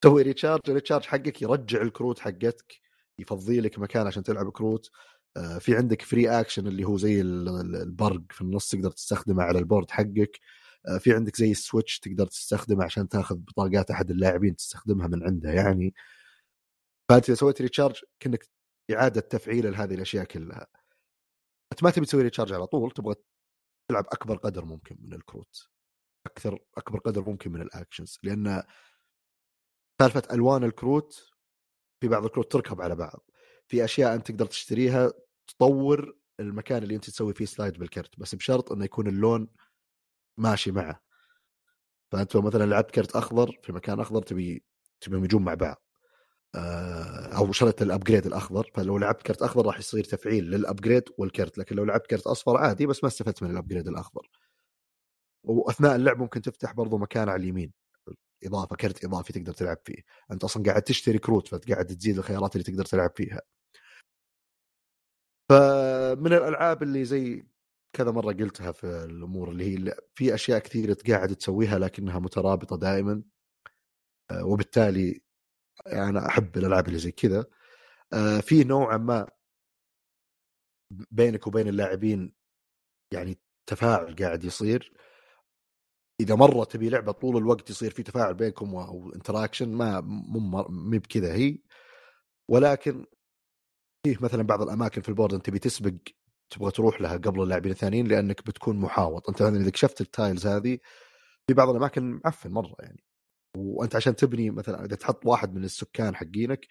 [0.00, 2.80] تسوي recharge ال recharge حقك يرجع الكروت حقتك
[3.18, 4.90] يفضي لك مكان عشان تلعب كروت.
[5.36, 9.63] آه، في عندك free action اللي هو زي البرق في النص تقدر تستخدمه على ال
[9.63, 10.40] board حقك.
[10.98, 15.50] في عندك زي ال switch تقدر تستخدمه عشان تاخذ بطاقات أحد اللاعبين تستخدمها من عنده
[15.50, 15.94] يعني.
[17.08, 18.48] فأنت إذا سويت recharge كأنك
[18.92, 20.66] إعادة تفعيل لهذه الأشياء كلها.
[21.72, 23.14] أنت ما تبي تسوي recharge على طول تبغى
[23.90, 25.68] تلعب أكبر قدر ممكن من الكروت.
[26.26, 28.62] أكثر أكبر قدر ممكن من ال actions لأن
[30.00, 31.32] سالفة ألوان الكروت
[32.00, 33.30] في بعض الكروت تركب على بعض.
[33.66, 35.12] في أشياء أنت تقدر تشتريها
[35.46, 39.48] تطور المكان اللي أنت تسوي فيه slide بالكرت بس بشرط إنه يكون اللون
[40.42, 41.00] ماشي معه.
[42.12, 44.64] فأنت لو مثلا لعبت كرت أخضر في مكان أخضر تبي
[45.00, 45.82] تبي يجون مع بعض.
[46.54, 51.04] آه، أو شريت ال upgrade الأخضر فلو لعبت كرت أخضر راح يصير تفعيل لل upgrade
[51.18, 54.28] والكرت لكن لو لعبت كرت أصفر عادي بس ما استفدت من ال upgrade الأخضر.
[55.44, 57.72] وأثناء اللعب ممكن تفتح برضو مكان على اليمين.
[58.44, 60.02] إضافة كرت إضافي تقدر تلعب فيه.
[60.32, 63.40] أنت أصلا قاعد تشتري كروت فقاعد تزيد الخيارات اللي تقدر تلعب فيها.
[65.48, 67.44] فمن الألعاب اللي زي
[67.92, 73.22] كذا مرة قلتها في الأمور اللي هي في أشياء كثيرة قاعد تسويها لكنها مترابطة دائما
[74.30, 75.22] آه، وبالتالي
[75.86, 77.44] أنا أحب الألعاب اللي زي كذا.
[78.12, 79.28] آه، في نوعا ما
[81.10, 82.34] بينك وبين اللاعبين
[83.12, 84.92] يعني تفاعل قاعد يصير.
[86.20, 90.62] إذا مرة تبي لعبة طول الوقت يصير في تفاعل بينكم أو interaction ما مو
[90.98, 91.58] بكذا هي.
[92.48, 93.06] ولكن
[94.06, 95.94] فيه مثلا بعض الأماكن في ال board أنت تبي تسبق
[96.52, 99.28] تبغى تروح لها قبل اللاعبين الثانيين لأنك بتكون محاوط.
[99.28, 100.78] أنت إذا كشفت ال tiles هذه
[101.46, 103.04] في بعض الأماكن معفن مرة يعني.
[103.56, 106.66] وأنت عشان تبني مثلا إذا تحط واحد من السكان حقينك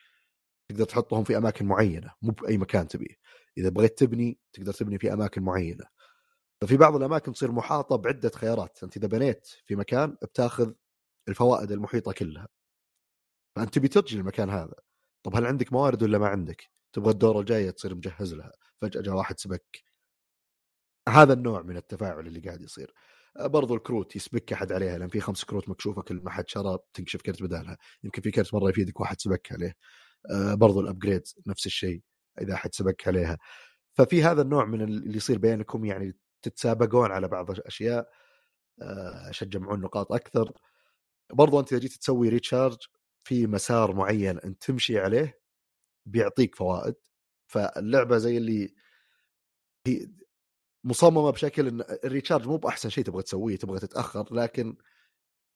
[0.69, 3.15] تقدر تحطهم في أماكن معينة مو بأي مكان تبيه.
[3.57, 5.85] إذا بغيت تبني تقدر تبني في أماكن معينة.
[6.61, 8.83] ففي بعض الأماكن تصير محاطة بعدة خيارات.
[8.83, 10.73] أنت إذا بنيت في مكان بتاخذ
[11.29, 12.47] الفوائد المحيطة كلها.
[13.55, 14.75] فأنت تبي ترجي المكان هذا.
[15.23, 19.15] طب هل عندك موارد ولا ما عندك؟ تبغى الدوره الجايه تصير مجهز لها فجأة جاء
[19.15, 19.83] واحد سبك.
[21.09, 22.93] هذا النوع من التفاعل اللي قاعد يصير.
[23.39, 27.21] برضو الكروت يسبك أحد عليها لأن في خمس كروت مكشوفة كل ما حد شرى تنكشف
[27.21, 27.77] كرت بدالها.
[28.03, 29.75] يمكن في كرت مرة يفيدك واحد سبك عليه
[30.55, 32.01] برضو ال upgrade نفس الشيء
[32.41, 33.37] إذا أحد سبك عليها
[33.93, 38.09] ففي هذا النوع من اللي يصير بينكم يعني تتسابقون على بعض الاشياء
[39.29, 40.51] عشان تجمعون نقاط أكثر.
[41.33, 42.77] برضو أنت إذا جيت تسوي recharge
[43.23, 45.40] في مسار معين أنت تمشي عليه
[46.05, 46.95] بيعطيك فوائد
[47.47, 48.75] فاللعبة زي اللي
[49.87, 50.07] هي
[50.83, 54.77] مصممة بشكل إن ال recharge مو بأحسن شيء تبغى تسويه تبغى تتأخر لكن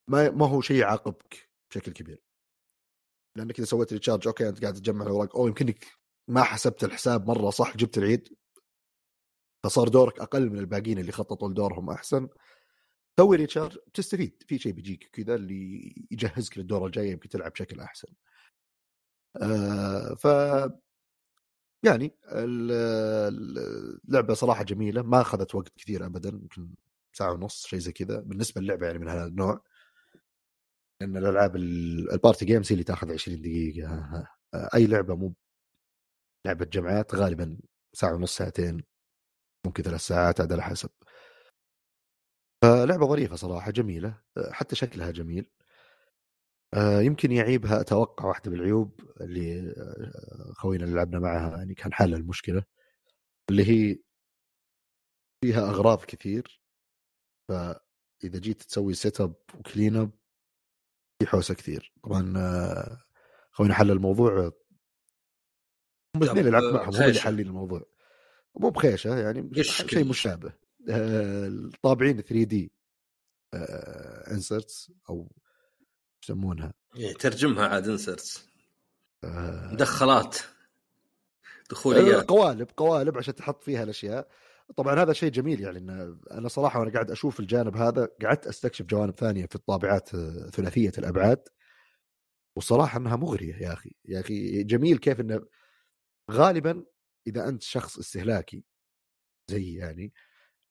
[0.10, 2.24] ما ما هو شيء يعاقبك بشكل كبير.
[3.36, 5.86] لأنك إذا سويت recharge okay أنت قاعد تجمع الأوراق أو يمكنك
[6.28, 8.38] ما حسبت الحساب مرة صح جبت العيد
[9.64, 12.30] فصار دورك أقل من الباقيين اللي خططوا لدورهم أحسن
[13.20, 18.08] سوي recharge تستفيد في شيء بيجيك كذا اللي يجهزك للدور الجاي يمكن تلعب بشكل أحسن.
[20.18, 20.26] ف
[21.84, 26.70] يعني اللعبة صراحة جميلة ما أخذت وقت كثير ابدا يمكن
[27.14, 29.62] ساعة ونص شيء زي كذا بالنسبة للعبة يعني من هذا النوع
[31.02, 35.34] لأن الالعاب الـ party games هي اللي تأخذ 20 دقيقة أي لعبة مو
[36.46, 37.58] لعبة جمعات غالبا
[37.94, 38.84] ساعة ونص ساعتين
[39.66, 40.90] ممكن ثلاث ساعات على حسب.
[42.64, 44.22] فلعبه ظريفة صراحة جميلة
[44.52, 45.42] حتى شكلها جميل.
[45.42, 45.65] آه،
[46.78, 47.82] يمكن يعيبها.
[47.82, 52.64] أتوقع واحدة من العيوب اللي آه، خوينا اللي لعبنا معها يعني كان حل المشكلة
[53.50, 54.00] اللي هي
[55.44, 56.62] فيها أغراض كثير.
[57.50, 60.12] فإذا جيت تسوي set up و clean up
[61.20, 61.94] في حوسة كثير.
[62.04, 63.02] طبعا آه،
[63.52, 64.52] خوينا حل الموضوع.
[66.16, 67.86] هم الاثنين اللي لعبت معهم هو اللي حل الموضوع.
[68.60, 70.54] مو بخيشة يعني شيء مشابه.
[71.84, 72.72] طابعين 3D
[74.32, 75.32] inserts أو
[76.26, 76.74] يسمونها.
[76.96, 78.50] إيه ترجمها عاد inserts
[79.24, 79.74] آه.
[79.74, 80.38] مدخلات.
[81.70, 84.28] دخوليات آه، قوالب قوالب عشان تحط فيها الأشياء.
[84.78, 88.86] طبعا هذا شيء جميل يعني إن أنا صراحة وأنا قاعد أشوف الجانب هذا قعدت أستكشف
[88.86, 91.48] جوانب ثانية في الطابعات آه، ثلاثية الأبعاد.
[92.56, 93.92] والصراحه إنها مغرية يا أخي.
[94.06, 95.46] يا أخي جميل كيف إنه
[96.32, 96.86] غالبا
[97.28, 98.64] إذا أنت شخص استهلاكي
[99.52, 100.14] زي يعني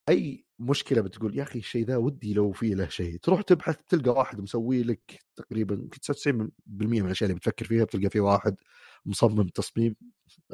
[0.09, 3.17] أي مشكلة بتقول يا أخي الشيء ذا ودي لو في له شيء.
[3.19, 8.21] تروح تبحث تلقى واحد مسوي لك تقريبا 99% من الأشياء اللي بتفكر فيها بتلقى في
[8.21, 8.57] واحد
[9.07, 9.97] مصمم تصميم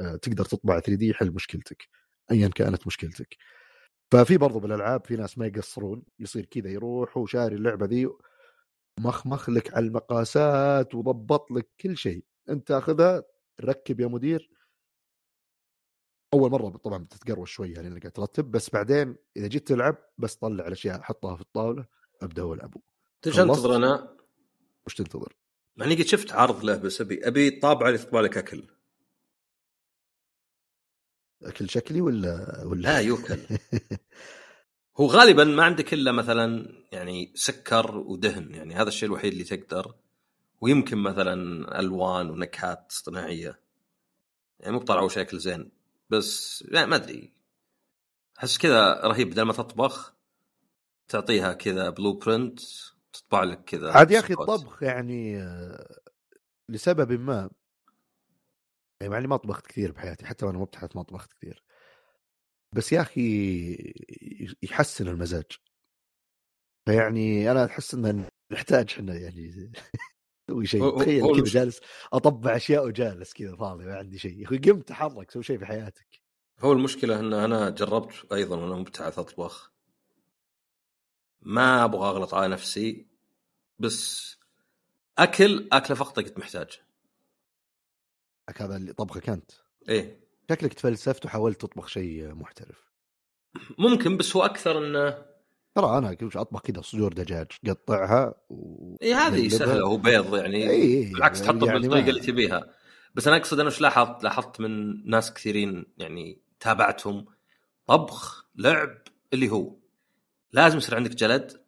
[0.00, 1.88] آه، تقدر تطبع 3 دي يحل مشكلتك
[2.30, 3.36] ايا كانت مشكلتك.
[4.12, 8.08] ففي برضو بالألعاب في ناس ما يقصرون يصير كذا يروح وشاري اللعبة ذي
[9.00, 12.24] مخمخ لك على المقاسات وضبط لك كل شيء.
[12.50, 13.22] أنت تاخذها
[13.64, 14.50] ركب يا مدير
[16.34, 20.66] أول مرة طبعا بتتقروش شوية يعني قاعد ترتب بس بعدين إذا جيت تلعب بس طلع
[20.66, 21.86] الاشياء حطها في الطاولة
[22.22, 22.80] أبدأ والعبوا
[23.26, 24.16] إيش انتظر أنا؟
[24.86, 25.36] وش تنتظر؟
[25.76, 28.66] يعني قد شفت عرض له بس أبي أبي طابعه اللي تطبع لك أكل.
[31.42, 33.38] أكل شكلي ولا ولا؟ لا يوكل.
[35.00, 39.94] هو غالبا ما عندك إلا مثلا يعني سكر ودهن يعني هذا الشيء الوحيد اللي تقدر.
[40.60, 41.34] ويمكن مثلا
[41.80, 43.60] ألوان ونكهات اصطناعية.
[44.60, 45.79] يعني مو بطلعوا شكل زين.
[46.10, 47.32] بس يعني ما أدري.
[48.38, 50.14] أحس كذا رهيب بدل ما تطبخ
[51.08, 52.60] تعطيها كذا بلو برنت
[53.12, 56.00] تطبع لك كذا عاد يا أخي الطبخ يعني آه،
[56.68, 57.50] لسبب ما.
[59.00, 61.64] يعني مع إني ما طبخت كثير بحياتي حتى وأنا مبتعث ما طبخت كثير.
[62.72, 63.94] بس يا أخي
[64.62, 65.52] يحسن المزاج.
[66.86, 69.72] فيعني أنا أحس ان نحتاج إحنا يعني
[70.50, 71.80] سوي شيء تخيل كذا جالس
[72.12, 74.38] أطبع أشياء وجالس كذا فاضي ما عندي شيء.
[74.38, 76.20] يا أخي قمت تحرك سوي شيء في حياتك.
[76.60, 79.72] هو المشكلة إن أنا جربت أيضا وأنا مبتعث أطبخ.
[81.42, 83.06] ما أبغى أغلط على نفسي
[83.78, 84.36] بس
[85.18, 86.80] أكل أكله فقط كنت محتاج.
[88.56, 89.50] هذا اللي طبخك أنت؟
[89.88, 90.20] إيه.
[90.50, 92.90] شكلك تفلسفت وحاولت تطبخ شيء محترف.
[93.78, 95.29] ممكن بس هو أكثر إنه
[95.74, 98.96] ترى أنا أطبخ كذا صدور دجاج قطعها و...
[99.02, 100.70] اي هذه سهلة هو بيض يعني.
[100.70, 102.10] إيه بالعكس تحطه يعني بالطريقة ما...
[102.10, 102.74] اللي تبيها.
[103.14, 107.26] بس أنا أقصد أنا إيش لاحظت؟ لاحظت من ناس كثيرين يعني تابعتهم
[107.86, 108.98] طبخ لعب
[109.32, 109.76] اللي هو
[110.52, 111.60] لازم يصير عندك جلد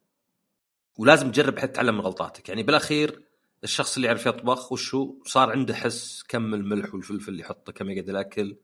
[0.98, 2.48] ولازم تجرب حتى تتعلم من غلطاتك.
[2.48, 3.22] يعني بالأخير
[3.64, 8.08] الشخص اللي يعرف يطبخ وشو صار عنده حس كم الملح والفلفل اللي يحطه كم يقعد
[8.08, 8.56] الأكل.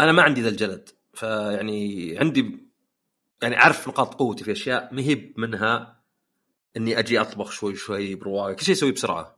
[0.00, 2.65] أنا ما عندي ذا الجلد فيعني عندي
[3.42, 6.02] يعني أعرف نقاط قوتي في أشياء ما هي منها
[6.76, 9.36] إني أجي أطبخ شوي شوي برواقه كل شيء اسويه بسرعة.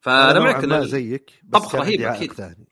[0.00, 2.32] فأنا معك ما زيك بس طبخ رهيب أكيد.
[2.32, 2.68] ثاني.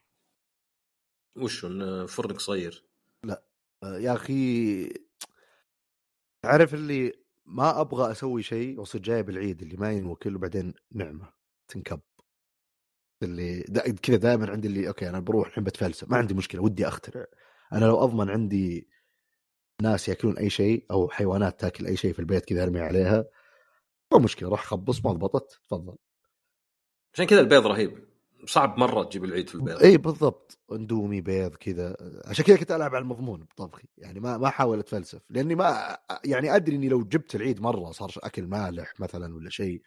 [1.37, 1.66] وش
[2.09, 2.85] فرنك صغير.
[3.24, 3.43] لا
[3.85, 4.93] يا أخي
[6.43, 7.12] تعرف اللي
[7.47, 11.33] ما أبغى أسوي شيء وأصير جايب العيد اللي ما ينوكل وبعدين نعمة
[11.68, 12.01] تنكب.
[13.22, 16.89] اللي دا كذا دائما عندي اللي okay أنا بروح الحين بتفلسف ما عندي مشكلة ودي
[16.89, 17.26] أخترع.
[17.72, 18.89] أنا لو أضمن عندي
[19.83, 23.24] ناس ياكلون أي شيء أو حيوانات تاكل أي شيء في البيت كذا أرمي عليها.
[24.12, 25.97] مو مشكلة راح خبص ما ضبطت تفضل.
[27.14, 28.12] عشان كذا البيض رهيب.
[28.47, 29.83] صعب مرة تجيب العيد في البيض.
[29.83, 30.59] اي بالضبط.
[30.72, 31.97] اندومي بيض كذا.
[32.24, 33.89] عشان كذا كنت ألعب على المضمون بطبخي.
[33.97, 35.22] يعني ما ما احاول أتفلسف.
[35.30, 39.83] لأني ما يعني أدري إني لو جبت العيد مرة صار أكل مالح مثلا ولا شيء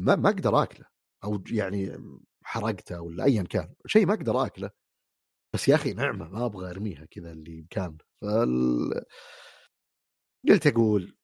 [0.00, 0.86] ما ما أقدر آكله.
[1.24, 1.98] أو يعني
[2.42, 3.74] حرقته ولا ايا كان.
[3.86, 4.70] شيء ما أقدر آكله.
[5.54, 9.04] بس يا أخي نعمة ما أبغى أرميها كذا اللي بكان فال
[10.48, 11.16] قلت أقول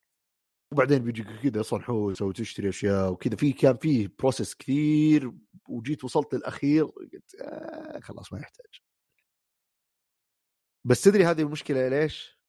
[0.73, 5.33] وبعدين بيجي كذا صنحوسه وتشتري أشياء وكذا في كان فيه بروسيس كثير
[5.69, 8.81] وجيت وصلت للاخير قلت آه خلاص ما يحتاج.
[10.85, 12.41] بس تدري هذه المشكلة ليش؟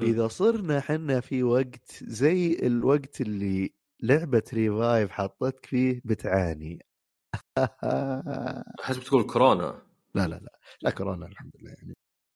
[0.00, 6.86] إذا صرنا حنا في وقت زي الوقت اللي لعبة ريفايف حطتك فيه بتعاني.
[8.84, 9.82] احس بتقول كورونا؟
[10.14, 11.94] لا لا لا لا كورونا الحمد لله يعني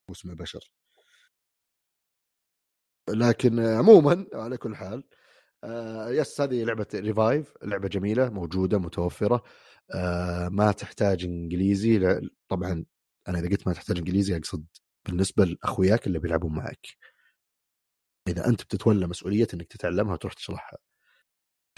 [0.08, 0.60] موسم البشر.
[3.08, 5.04] لكن عموما على كل حال
[5.64, 9.42] آه yes هذه لعبة ريفايف لعبة جميلة موجودة متوفرة.
[9.94, 12.84] آه ما تحتاج إنجليزي طبعا
[13.28, 14.66] أنا إذا قلت ما تحتاج إنجليزي أقصد
[15.06, 16.86] بالنسبة لأخوياك اللي بيلعبون معك.
[18.28, 20.78] إذا أنت بتتولى مسؤولية إنك تتعلمها وتروح تشرحها.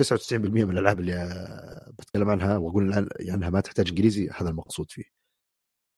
[0.03, 5.05] 99% من الألعاب اللي بتكلم عنها وأقول عنها يعني ما تحتاج إنجليزي هذا المقصود فيه.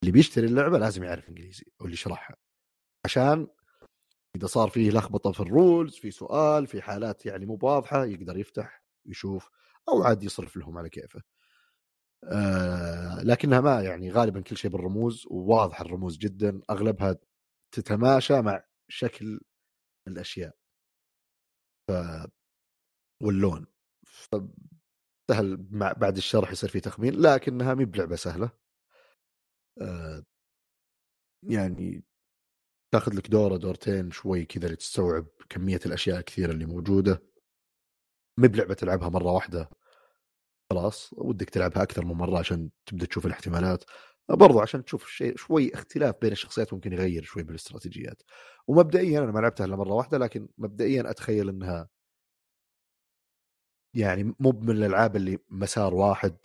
[0.02, 2.36] اللي بيشتري اللعبة لازم يعرف إنجليزي واللي يشرحها.
[3.04, 3.46] عشان
[4.36, 8.82] إذا صار فيه لخبطة في الرولز في سؤال في حالات يعني مو واضحه يقدر يفتح
[9.06, 9.50] يشوف
[9.88, 11.22] أو عاد يصرف لهم على كيفه.
[12.24, 17.16] آه لكنها ما يعني غالبا كل شيء بالرموز وواضح الرموز جدا أغلبها
[17.74, 19.40] تتماشى مع شكل
[20.08, 20.56] الأشياء.
[21.88, 21.92] ف
[23.22, 23.66] واللون.
[25.30, 25.56] سهل
[25.96, 28.50] بعد الشرح يصير في تخمين لكنها مي بلعبة سهلة.
[29.80, 30.24] آه
[31.42, 32.04] يعني
[32.92, 37.22] تاخذ لك دورة دورتين شوي كذا لتستوعب كمية الأشياء الكثيرة اللي موجودة.
[38.38, 39.70] مي بلعبة تلعبها مرة واحدة.
[40.70, 43.84] خلاص ودك تلعبها أكثر من مرة عشان تبدأ تشوف الاحتمالات.
[44.28, 48.22] برضو عشان تشوف شيء شوي اختلاف بين الشخصيات ممكن يغير شوي بالاستراتيجيات.
[48.68, 51.88] ومبدئيا أنا ما لعبتها إلا مرة واحدة لكن مبدئيا أتخيل إنها
[53.94, 56.36] يعني مو من الألعاب اللي مسار واحد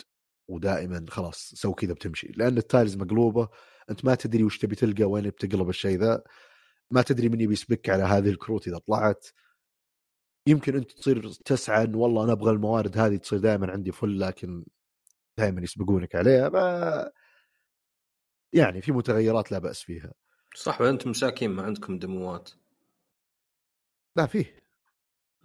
[0.50, 2.28] ودائما خلاص سو كذا بتمشي.
[2.28, 3.50] لأن الـ tiles مقلوبة
[3.90, 6.24] أنت ما تدري وش تبي تلقى وين بتقلب الشيء ذا.
[6.92, 9.28] ما تدري من يبي يسبك على هذه الكروت إذا طلعت.
[10.48, 14.66] يمكن أنت تصير تسعى إن والله أنا أبغى الموارد هذه تصير دائما عندي full لكن
[15.38, 16.50] دائما يسبقونك عليها.
[16.50, 17.12] ما
[18.54, 20.14] يعني في متغيرات لا بأس فيها.
[20.56, 22.52] صح أنتم مساكين ما عندكم دموات.
[24.16, 24.60] لا فيه.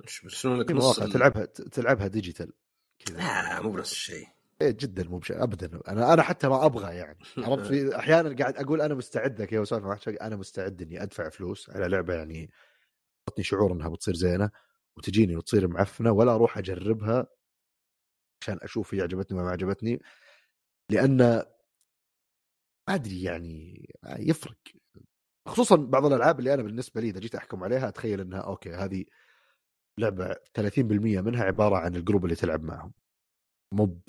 [0.06, 2.52] شنو لك نص تلعبها تلعبها ديجيتال
[2.98, 3.16] كذا.
[3.18, 4.26] لا مو بنفس الشيء.
[4.62, 5.80] إيه جدا مو بشيء ابدا.
[5.88, 7.18] أنا أنا حتى ما أبغى يعني.
[7.38, 11.70] عرفت؟ في أحيانا قاعد أقول أنا مستعد لك يا اسامه أنا مستعد إني أدفع فلوس
[11.70, 12.50] على لعبة يعني
[13.26, 14.50] تعطني شعور إنها بتصير زينة
[14.96, 17.26] وتجيني وتصير معفنة ولا أروح أجربها
[18.42, 20.00] عشان أشوف هي عجبتني ولا ما عجبتني.
[20.90, 21.16] لأن
[22.88, 23.86] ما أدري يعني
[24.18, 24.58] يفرق.
[25.48, 29.04] خصوصا بعض الألعاب اللي أنا بالنسبة لي إذا جيت أحكم عليها أتخيل إنها okay هذه
[29.98, 30.78] لعبة 30%
[31.22, 32.92] منها عبارة عن الـ group اللي تلعب معهم.
[33.72, 34.00] مو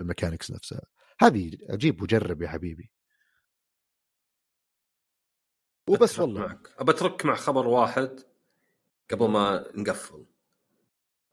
[0.00, 0.82] الـ mechanics نفسها.
[1.20, 2.90] هذه أجيب وجرب يا حبيبي.
[5.88, 6.40] وبس والله.
[6.40, 6.68] معك.
[6.78, 8.20] أبى أترك مع خبر واحد
[9.10, 10.26] قبل ما نقفل.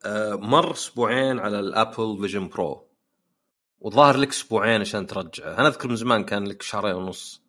[0.04, 2.90] أه مر أسبوعين على الـ Apple Vision Pro.
[3.78, 5.58] وظاهر لك أسبوعين عشان ترجعه.
[5.58, 7.42] أنا أذكر من زمان كان لك شهرين ونص.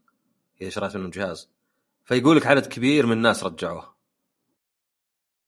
[0.62, 1.50] إذا شريت منه جهاز.
[2.04, 3.96] فيقول لك عدد كبير من الناس رجعوه.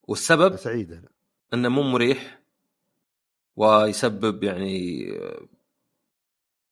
[0.04, 1.06] والسبب سعيد.
[1.54, 2.43] إنه مو مريح.
[3.56, 5.06] ويسبب يعني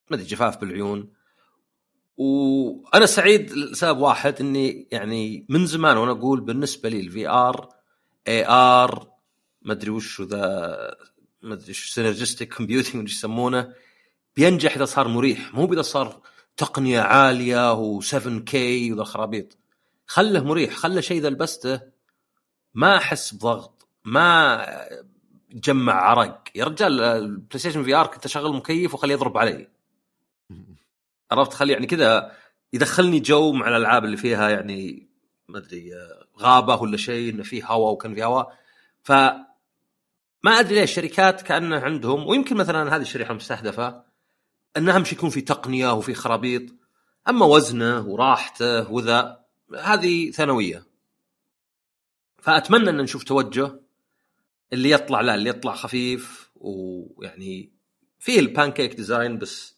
[0.10, 1.14] ما أدري جفاف بالعيون.
[2.18, 9.12] وأنا سعيد لسبب واحد إني يعني من زمان وأنا أقول بالنسبة لي الـ VR AR
[9.62, 10.96] ما أدري وش ذا
[11.42, 13.74] ما أدري إيش synergistic computing وش يسمونه
[14.36, 15.54] بينجح إذا صار مريح.
[15.54, 16.22] مو اذا صار
[16.58, 19.58] تقنية عالية و7K وذا الخرابيط.
[20.08, 21.82] خله مريح خله شيء اذا لبسته
[22.74, 24.66] ما أحس بضغط ما
[25.54, 26.44] جمع عرق.
[26.56, 29.68] يا رجال الـ PlayStation VR كنت أشغل مكيف وخليه يضرب علي.
[31.32, 32.32] عرفت؟ خلي يعني كذا
[32.74, 35.08] يدخلني جو مع الألعاب اللي فيها يعني
[35.48, 35.92] ما أدري
[36.40, 38.58] غابة ولا شيء إنه في هواء وكان في هواء
[39.04, 39.12] ف
[40.44, 44.04] ما أدري ليش الشركات كأنه عندهم ويمكن مثلا هذه الشريحة المستهدفه
[44.78, 46.64] إن أهم شيء يكون في تقنية وفي خرابيط.
[47.30, 49.46] أما وزنه وراحته وذا
[49.80, 50.84] هذه ثانوية.
[52.42, 53.80] فأتمنى إن نشوف توجه.
[54.74, 57.72] اللي يطلع لا اللي يطلع خفيف ويعني
[58.20, 59.76] فيه الـ pancake design بس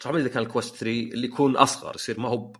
[0.00, 2.52] صعب إذا كان الـ Quest 3 اللي يكون أصغر يصير ما هو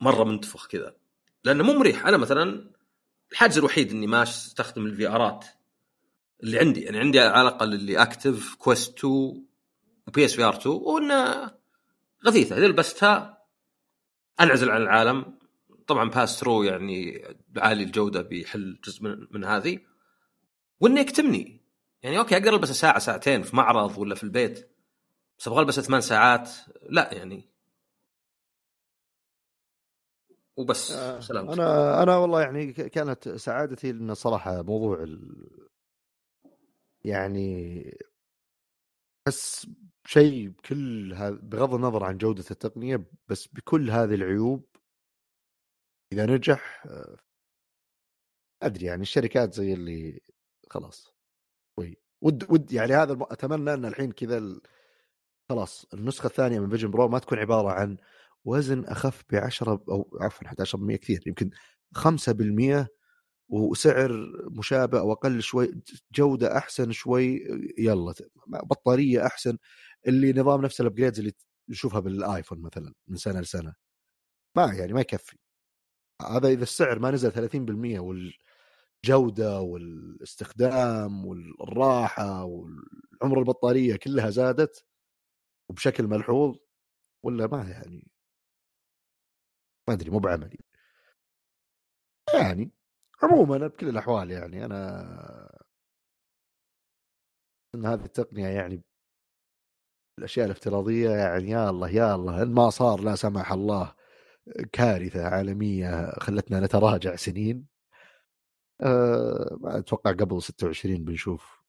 [0.00, 0.96] مرة منتفخ كذا.
[1.44, 2.06] لأنه مو مريح.
[2.06, 2.70] أنا مثلا
[3.32, 5.44] الحاجز الوحيد إني ما أستخدم الـ VR ات
[6.42, 9.46] اللي عندي يعني عندي على الأقل اللي active Quest 2
[10.06, 11.50] و PS VR 2 وإنه
[12.26, 12.56] غثيثة.
[12.56, 13.44] اذا لبستها
[14.40, 15.38] أنعزل عن العالم.
[15.86, 17.24] طبعا passthrough يعني
[17.56, 19.78] عالي الجودة بيحل جزء من, من هذه.
[20.80, 21.60] وإنه يكتمني.
[22.02, 24.70] يعني okay أقدر البس ساعة ساعتين في معرض ولا في البيت.
[25.38, 26.50] بس أبغى البس ثمان ساعات
[26.88, 27.48] لا يعني.
[30.56, 30.92] وبس.
[30.92, 31.50] آه سلام.
[31.50, 35.48] أنا أنا والله يعني كانت سعادتي لأن صراحة موضوع ال...
[37.04, 37.84] يعني
[39.26, 39.66] بس
[40.06, 44.73] شيء بكل هذا بغض النظر عن جودة التقنية بس بكل هذه العيوب
[46.14, 47.16] إذا نجح آه،
[48.62, 50.20] أدري يعني الشركات زي اللي
[50.70, 51.14] خلاص.
[51.78, 54.60] وي ود ود يعني هذا أتمنى إن الحين كذا ال...
[55.50, 57.96] خلاص النسخة الثانية من Vision Pro ما تكون عبارة عن
[58.44, 61.50] وزن أخف ب 10 أو عفوا 11% كثير يمكن
[61.98, 62.86] 5%
[63.48, 64.10] وسعر
[64.50, 67.46] مشابه أو أقل شوي جودة أحسن شوي
[67.78, 68.14] يلا
[68.48, 69.58] بطارية أحسن
[70.08, 71.32] اللي نظام نفس الابجريدز اللي
[71.68, 73.74] نشوفها بالآيفون مثلا من سنة لسنة.
[74.56, 75.36] ما يعني ما يكفي.
[76.22, 77.98] هذا إذا السعر ما نزل 30%
[79.04, 84.84] والجودة والاستخدام والراحة والعمر البطارية كلها زادت
[85.70, 86.56] وبشكل ملحوظ
[87.24, 88.08] ولا ما يعني؟
[89.88, 90.58] ما أدري مو بعملي.
[92.34, 92.70] يعني
[93.22, 95.64] عموما بكل الأحوال يعني أنا
[97.74, 98.82] إن هذه التقنية يعني
[100.18, 103.94] الأشياء الافتراضية يعني يا الله يا الله إن ما صار لا سمح الله
[104.72, 107.66] كارثة عالمية خلتنا نتراجع سنين.
[108.80, 111.62] أه أتوقع قبل 26 بنشوف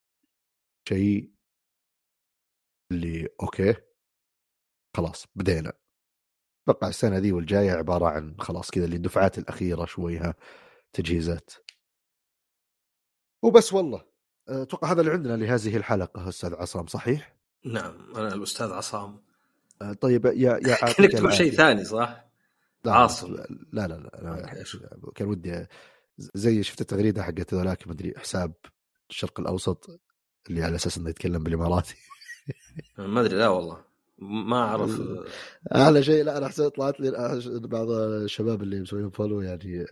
[0.90, 1.32] شيء
[2.92, 3.76] اللي أوكي
[4.98, 5.74] خلاص بدينا.
[6.68, 10.36] أتوقع السنة دي والجاية عبارة عن خلاص كذا اللي الدفعات الأخيرة شويها
[10.94, 11.52] تجهيزات.
[13.44, 14.06] وبس والله.
[14.50, 19.24] أتوقع هذا اللي عندنا لهذه الحلقة أستاذ عصام صحيح؟ نعم أنا الأستاذ عصام.
[19.82, 22.26] أه، طيب يا يا كانك تقول شيء ثاني صح؟
[22.88, 23.34] عاصم.
[23.34, 24.64] لا لا لا, لا
[25.16, 25.66] كان ودي
[26.18, 28.54] زي شفت التغريدة حقت ذولاك ما أدري حساب
[29.10, 30.02] الشرق الأوسط
[30.50, 31.96] اللي على أساس إنه يتكلم بالإماراتي.
[32.98, 33.86] ما أدري لا والله.
[34.20, 35.02] ما أعرف.
[35.76, 37.12] أعلى شيء لا أنا حسيت طلعت لي
[37.68, 39.86] بعض الشباب اللي مسويين فولو يعني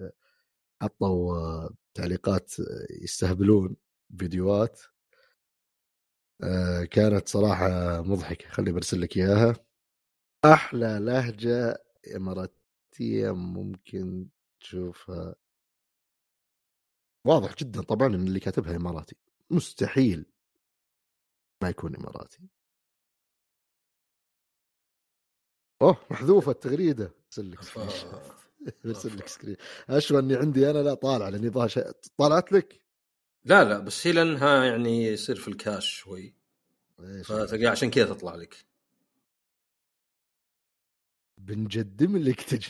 [0.82, 2.54] حطوا تعليقات
[3.02, 3.76] يستهبلون
[4.18, 4.82] فيديوهات.
[6.92, 9.56] كانت صراحة مضحكة خلي برسل لك إياها.
[10.46, 11.84] أحلى لهجة
[12.94, 14.28] إماراتية ممكن
[14.60, 15.36] تشوفها.
[17.26, 19.16] واضح جدا طبعا إن اللي كاتبها إماراتي.
[19.50, 20.26] مستحيل.
[21.64, 22.40] ما يكون إماراتي.
[25.82, 25.98] أوه!
[26.12, 27.12] محذوفة التغريدة.
[27.28, 27.60] ارسل لك
[28.86, 29.56] ارسل لك screen
[29.90, 31.80] اشوى إني عندي أنا لا طالع لأني ضاش
[32.18, 32.82] طالعت لك؟
[33.46, 36.36] لا لا بس هي لأنها يعني يصير في ال cache شوي.
[37.24, 38.73] فتلقى عشان كذا تطلع لك.
[41.44, 42.68] بنقدم لك تج...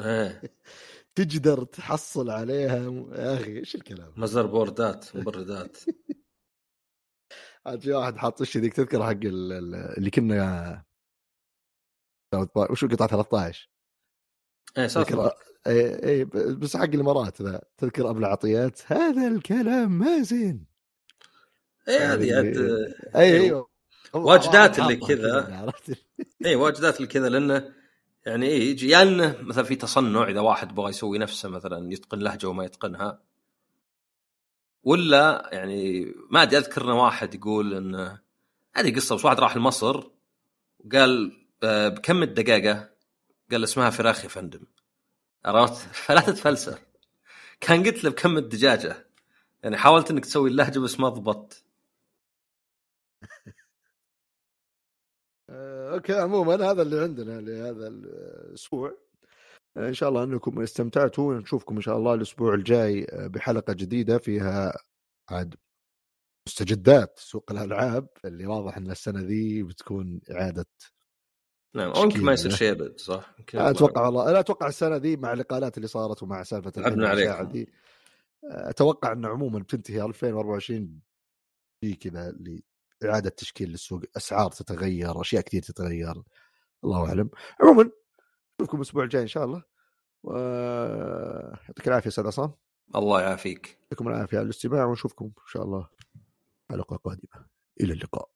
[0.00, 0.42] إيه.
[1.14, 2.76] تقدر تحصل عليها
[3.12, 5.78] يا أخي إيش الكلام؟ motherboard ات مبردات.
[7.66, 10.84] عاد في واحد حاط وش ذيك تذكر حق اللي كنا
[12.70, 13.70] وش قطعة 13
[14.78, 15.30] إيه تذكر
[15.66, 16.24] اي اي
[16.54, 20.66] بس حق الإمارات ذا تذكر أبو العطيات هذا الكلام ما زين.
[21.88, 22.56] اي هذه عاد
[23.16, 23.68] اي أيوه.
[24.14, 25.72] واجدات اللي كذا.
[26.44, 27.81] اي واجدات اللي كذا لأنه
[28.26, 32.18] يعني إيه يجي يا إنه مثلا في تصنع إذا واحد بغى يسوي نفسه مثلا يتقن
[32.18, 33.22] لهجة وما يتقنها
[34.82, 38.20] ولا يعني ما أدري أذكر واحد يقول إنه
[38.74, 40.04] هذه قصة بس واحد راح لمصر
[40.78, 41.32] وقال
[41.62, 42.90] آه، بكم الدقاقه؟
[43.50, 44.60] قال اسمها فراخ يا فندم
[45.44, 46.78] عرفت؟ فلا تتفلسف
[47.60, 49.06] كان قلت له بكم الدجاجة
[49.62, 51.64] يعني حاولت إنك تسوي اللهجة بس ما ضبطت
[55.92, 58.98] أوكي عموما هذا اللي عندنا لهذا الأسبوع.
[59.76, 64.78] إن شاء الله أنكم استمتعتوا نشوفكم إن شاء الله الأسبوع الجاي بحلقة جديدة فيها
[65.30, 65.54] عاد
[66.48, 70.66] مستجدات سوق الألعاب اللي واضح إن السنة ذي بتكون إعادة
[71.76, 75.76] نعم يمكن ما يصير شيء أبد صح؟ أتوقع والله أنا أتوقع السنة ذي مع الاقالات
[75.76, 77.64] اللي صارت ومع سالفة لعبنا عليكم
[78.44, 81.00] أتوقع انه عموما بتنتهي 2024
[81.80, 82.30] في كذا
[83.02, 86.22] لاعاده تشكيل للسوق أسعار تتغير أشياء كثير تتغير
[86.84, 87.30] الله أعلم.
[87.60, 87.90] عموما
[88.60, 89.62] نشوفكم الأسبوع الجاي إن شاء الله
[90.22, 90.36] و
[91.68, 92.54] يعطيك العافية أستاذ عصام.
[92.96, 93.78] الله يعافيك.
[93.82, 95.88] يعطيكم العافية على الاستماع ونشوفكم إن شاء الله
[96.70, 97.46] حلقه قادمة.
[97.80, 98.31] إلى اللقاء.